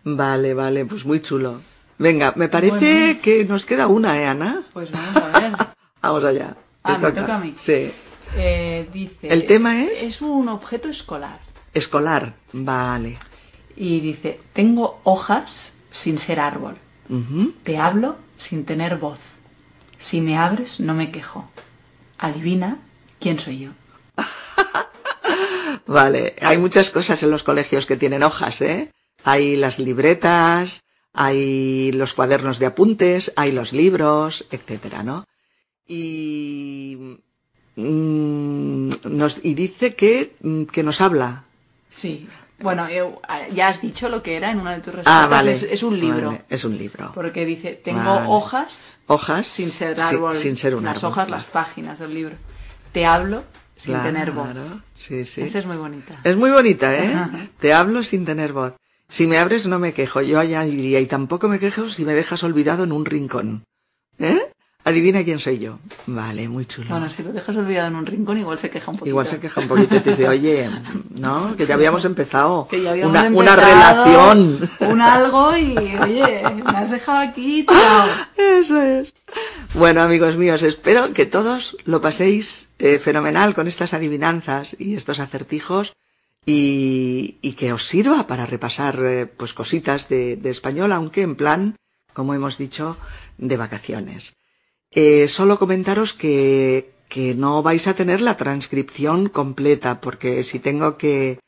Vale, 0.03 0.55
vale, 0.55 0.85
pues 0.85 1.05
muy 1.05 1.21
chulo. 1.21 1.61
Venga, 1.97 2.33
me 2.35 2.49
parece 2.49 3.19
que 3.19 3.45
nos 3.45 3.65
queda 3.65 3.87
una, 3.87 4.19
¿eh, 4.19 4.25
Ana? 4.25 4.63
Pues 4.73 4.91
vamos 4.91 5.15
a 5.15 5.39
ver. 5.39 5.51
vamos 6.01 6.23
allá. 6.23 6.57
Ah, 6.83 6.97
me 6.97 7.11
toca 7.11 7.35
a 7.35 7.39
mí. 7.39 7.53
Sí. 7.57 7.91
Eh, 8.35 8.89
dice... 8.91 9.27
¿El 9.27 9.45
tema 9.45 9.81
es? 9.83 10.03
Es 10.03 10.21
un 10.21 10.49
objeto 10.49 10.89
escolar. 10.89 11.39
Escolar, 11.73 12.35
vale. 12.51 13.17
Y 13.75 14.01
dice, 14.01 14.39
tengo 14.53 14.99
hojas 15.03 15.73
sin 15.91 16.19
ser 16.19 16.39
árbol. 16.39 16.77
Te 17.63 17.77
hablo 17.77 18.17
sin 18.37 18.65
tener 18.65 18.97
voz. 18.97 19.19
Si 19.99 20.21
me 20.21 20.37
abres, 20.37 20.79
no 20.79 20.93
me 20.93 21.11
quejo. 21.11 21.49
Adivina 22.17 22.79
quién 23.19 23.39
soy 23.39 23.59
yo. 23.59 23.71
Vale, 25.87 26.35
hay 26.41 26.57
muchas 26.57 26.89
cosas 26.91 27.21
en 27.23 27.31
los 27.31 27.43
colegios 27.43 27.85
que 27.85 27.95
tienen 27.95 28.23
hojas, 28.23 28.61
¿eh? 28.61 28.91
Hay 29.23 29.55
las 29.55 29.79
libretas, 29.79 30.81
hay 31.15 31.91
los 31.93 32.13
cuadernos 32.13 32.59
de 32.59 32.65
apuntes, 32.67 33.33
hay 33.35 33.51
los 33.51 33.73
libros, 33.73 34.45
etcétera, 34.51 35.03
¿no? 35.03 35.25
Y 35.87 37.17
mm, 37.75 38.89
nos 39.09 39.39
y 39.43 39.53
dice 39.53 39.95
que 39.95 40.35
mm, 40.41 40.63
que 40.65 40.83
nos 40.83 41.01
habla. 41.01 41.45
Sí. 41.89 42.27
Bueno, 42.59 42.87
eh, 42.87 43.03
ya 43.53 43.67
has 43.67 43.81
dicho 43.81 44.07
lo 44.07 44.23
que 44.23 44.37
era 44.37 44.49
en 44.49 44.59
una 44.59 44.71
de 44.73 44.77
tus 44.79 44.95
respuestas. 44.95 45.23
Ah, 45.25 45.27
vale. 45.27 45.51
Es, 45.51 45.63
es 45.63 45.83
un 45.83 45.99
libro. 45.99 46.27
Vale, 46.31 46.45
es 46.49 46.63
un 46.63 46.77
libro. 46.77 47.11
Porque 47.13 47.45
dice, 47.45 47.73
tengo 47.83 47.99
Vale. 47.99 48.27
hojas 48.29 48.97
Hojas 49.07 49.45
sin 49.45 49.69
ser 49.69 49.99
árbol. 49.99 50.35
sin 50.35 50.55
ser 50.57 50.73
un 50.75 50.85
las 50.85 50.97
árbol. 50.97 51.11
hojas, 51.11 51.29
las 51.29 51.43
páginas 51.43 51.99
del 51.99 52.13
libro. 52.13 52.35
Te 52.93 53.05
hablo 53.05 53.43
sin 53.75 53.93
Claro, 53.93 54.09
tener 54.09 54.31
voz. 54.31 54.47
Sí, 54.95 55.25
sí. 55.25 55.41
Esta 55.41 55.59
es 55.59 55.65
muy 55.65 55.75
bonita. 55.75 56.17
Es 56.23 56.37
muy 56.37 56.49
bonita, 56.49 56.95
¿eh? 56.97 57.49
Te 57.59 57.73
hablo 57.73 58.03
sin 58.03 58.23
tener 58.25 58.53
voz. 58.53 58.73
Si 59.07 59.27
me 59.27 59.37
abres 59.37 59.67
no 59.67 59.79
me 59.79 59.93
quejo, 59.93 60.21
yo 60.21 60.39
allá 60.39 60.63
diría, 60.63 60.99
y 60.99 61.05
tampoco 61.05 61.47
me 61.47 61.59
quejo 61.59 61.89
si 61.89 62.05
me 62.05 62.13
dejas 62.13 62.43
olvidado 62.43 62.83
en 62.83 62.91
un 62.91 63.05
rincón. 63.05 63.63
¿Eh? 64.19 64.51
Adivina 64.83 65.23
quién 65.23 65.39
soy 65.39 65.57
yo. 65.57 65.79
Vale, 66.05 66.47
muy 66.47 66.65
chulo. 66.65 66.89
Bueno, 66.89 67.09
si 67.09 67.23
lo 67.23 67.33
dejas 67.33 67.55
olvidado 67.55 67.87
en 67.87 67.95
un 67.95 68.05
rincón, 68.05 68.37
igual 68.37 68.59
se 68.59 68.69
queja 68.69 68.91
un 68.91 68.97
poquito. 68.97 69.09
Igual 69.09 69.27
se 69.27 69.39
queja 69.39 69.61
un 69.61 69.67
poquito 69.67 69.95
y 69.95 69.99
te 69.99 70.11
dice, 70.11 70.27
oye, 70.29 70.69
¿no? 71.19 71.55
Que 71.55 71.65
ya 71.65 71.73
habíamos 71.73 72.05
empezado 72.05 72.67
Que 72.67 72.83
ya 72.83 72.91
habíamos 72.91 73.09
una, 73.09 73.29
una 73.29 73.53
empezado 73.55 74.05
relación. 74.05 74.69
Un 74.91 75.01
algo 75.01 75.57
y, 75.57 75.75
oye, 75.75 76.43
me 76.53 76.77
has 76.77 76.91
dejado 76.91 77.17
aquí 77.17 77.63
tirado. 77.63 78.11
Eso 78.37 78.79
es. 78.79 79.13
Bueno, 79.73 80.03
amigos 80.03 80.37
míos, 80.37 80.61
espero 80.61 81.13
que 81.13 81.25
todos 81.25 81.77
lo 81.85 81.99
paséis 81.99 82.69
eh, 82.77 82.99
fenomenal 82.99 83.55
con 83.55 83.67
estas 83.67 83.95
adivinanzas 83.95 84.75
y 84.77 84.93
estos 84.93 85.19
acertijos 85.19 85.93
y, 86.45 87.37
y 87.41 87.53
que 87.53 87.73
os 87.73 87.87
sirva 87.87 88.27
para 88.27 88.45
repasar 88.45 88.99
eh, 89.03 89.25
pues 89.25 89.53
cositas 89.53 90.09
de, 90.09 90.35
de 90.35 90.49
español, 90.49 90.91
aunque 90.91 91.21
en 91.21 91.35
plan, 91.35 91.75
como 92.13 92.33
hemos 92.33 92.57
dicho, 92.57 92.97
de 93.37 93.57
vacaciones. 93.57 94.35
Eh, 94.91 95.27
solo 95.27 95.59
comentaros 95.59 96.13
que, 96.13 96.93
que 97.09 97.35
no 97.35 97.63
vais 97.63 97.87
a 97.87 97.95
tener 97.95 98.21
la 98.21 98.37
transcripción 98.37 99.29
completa, 99.29 100.01
porque 100.01 100.43
si 100.43 100.59
tengo 100.59 100.97
que, 100.97 101.39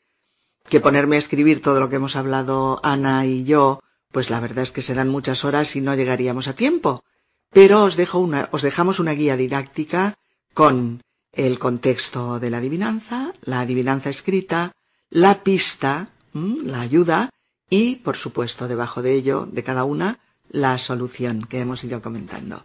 que 0.68 0.80
ponerme 0.80 1.16
a 1.16 1.20
escribir 1.20 1.62
todo 1.62 1.80
lo 1.80 1.88
que 1.88 1.96
hemos 1.96 2.16
hablado 2.16 2.80
Ana 2.82 3.24
y 3.26 3.44
yo, 3.44 3.80
pues 4.12 4.30
la 4.30 4.40
verdad 4.40 4.64
es 4.64 4.72
que 4.72 4.82
serán 4.82 5.08
muchas 5.08 5.44
horas 5.44 5.76
y 5.76 5.80
no 5.80 5.94
llegaríamos 5.94 6.48
a 6.48 6.54
tiempo. 6.54 7.04
Pero 7.50 7.84
os 7.84 7.96
dejo 7.96 8.18
una, 8.18 8.48
os 8.52 8.62
dejamos 8.62 9.00
una 9.00 9.12
guía 9.12 9.36
didáctica 9.36 10.14
con 10.52 11.02
el 11.32 11.58
contexto 11.58 12.40
de 12.40 12.50
la 12.50 12.58
adivinanza, 12.58 13.32
la 13.42 13.60
adivinanza 13.60 14.10
escrita, 14.10 14.72
la 15.10 15.42
pista, 15.42 16.08
la 16.32 16.80
ayuda 16.80 17.30
y, 17.70 17.96
por 17.96 18.16
supuesto, 18.16 18.68
debajo 18.68 19.02
de 19.02 19.14
ello, 19.14 19.46
de 19.46 19.62
cada 19.64 19.84
una, 19.84 20.18
la 20.50 20.78
solución 20.78 21.42
que 21.42 21.60
hemos 21.60 21.84
ido 21.84 22.00
comentando. 22.02 22.64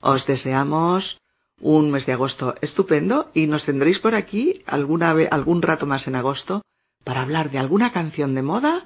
Os 0.00 0.26
deseamos 0.26 1.20
un 1.60 1.90
mes 1.90 2.04
de 2.06 2.12
agosto 2.12 2.54
estupendo 2.60 3.30
y 3.32 3.46
nos 3.46 3.64
tendréis 3.64 3.98
por 3.98 4.14
aquí 4.14 4.62
alguna 4.66 5.14
ve- 5.14 5.28
algún 5.30 5.62
rato 5.62 5.86
más 5.86 6.06
en 6.06 6.16
agosto 6.16 6.62
para 7.04 7.22
hablar 7.22 7.50
de 7.50 7.58
alguna 7.58 7.92
canción 7.92 8.34
de 8.34 8.42
moda 8.42 8.84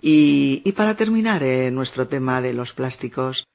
y, 0.00 0.60
para 0.72 0.96
terminar 0.96 1.42
eh, 1.42 1.70
nuestro 1.72 2.06
tema 2.06 2.40
de 2.40 2.52
los 2.52 2.72
plásticos 2.72 3.46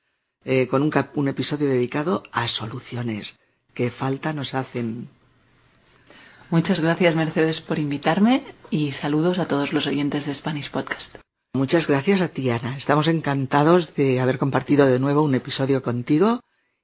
eh, 0.44 0.68
con 0.68 0.82
un, 0.82 0.92
un 1.16 1.28
episodio 1.28 1.70
dedicado 1.70 2.24
a 2.32 2.48
soluciones 2.48 3.36
que 3.74 3.92
falta 3.92 4.34
nos 4.34 4.54
hacen. 4.56 5.10
Muchas 6.50 6.80
gracias, 6.80 7.16
Mercedes, 7.16 7.62
por 7.62 7.78
invitarme 7.78 8.44
y 8.72 8.92
saludos 8.92 9.38
a 9.38 9.48
todos 9.48 9.72
los 9.72 9.86
oyentes 9.86 10.26
de 10.26 10.34
Spanish 10.34 10.72
Podcast. 10.72 11.16
Muchas 11.54 11.88
gracias 11.88 12.22
a 12.22 12.28
ti, 12.28 12.50
Ana. 12.50 12.76
Estamos 12.76 13.08
encantados 13.08 13.96
de 13.96 14.20
haber 14.20 14.38
compartido 14.38 14.88
de 14.88 15.00
nuevo 15.00 15.24
un 15.24 15.36
episodio 15.36 15.82
contigo 15.84 16.40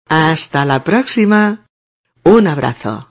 Hasta 0.08 0.66
la 0.66 0.84
próxima. 0.84 1.66
Un 2.24 2.48
abrazo. 2.48 3.10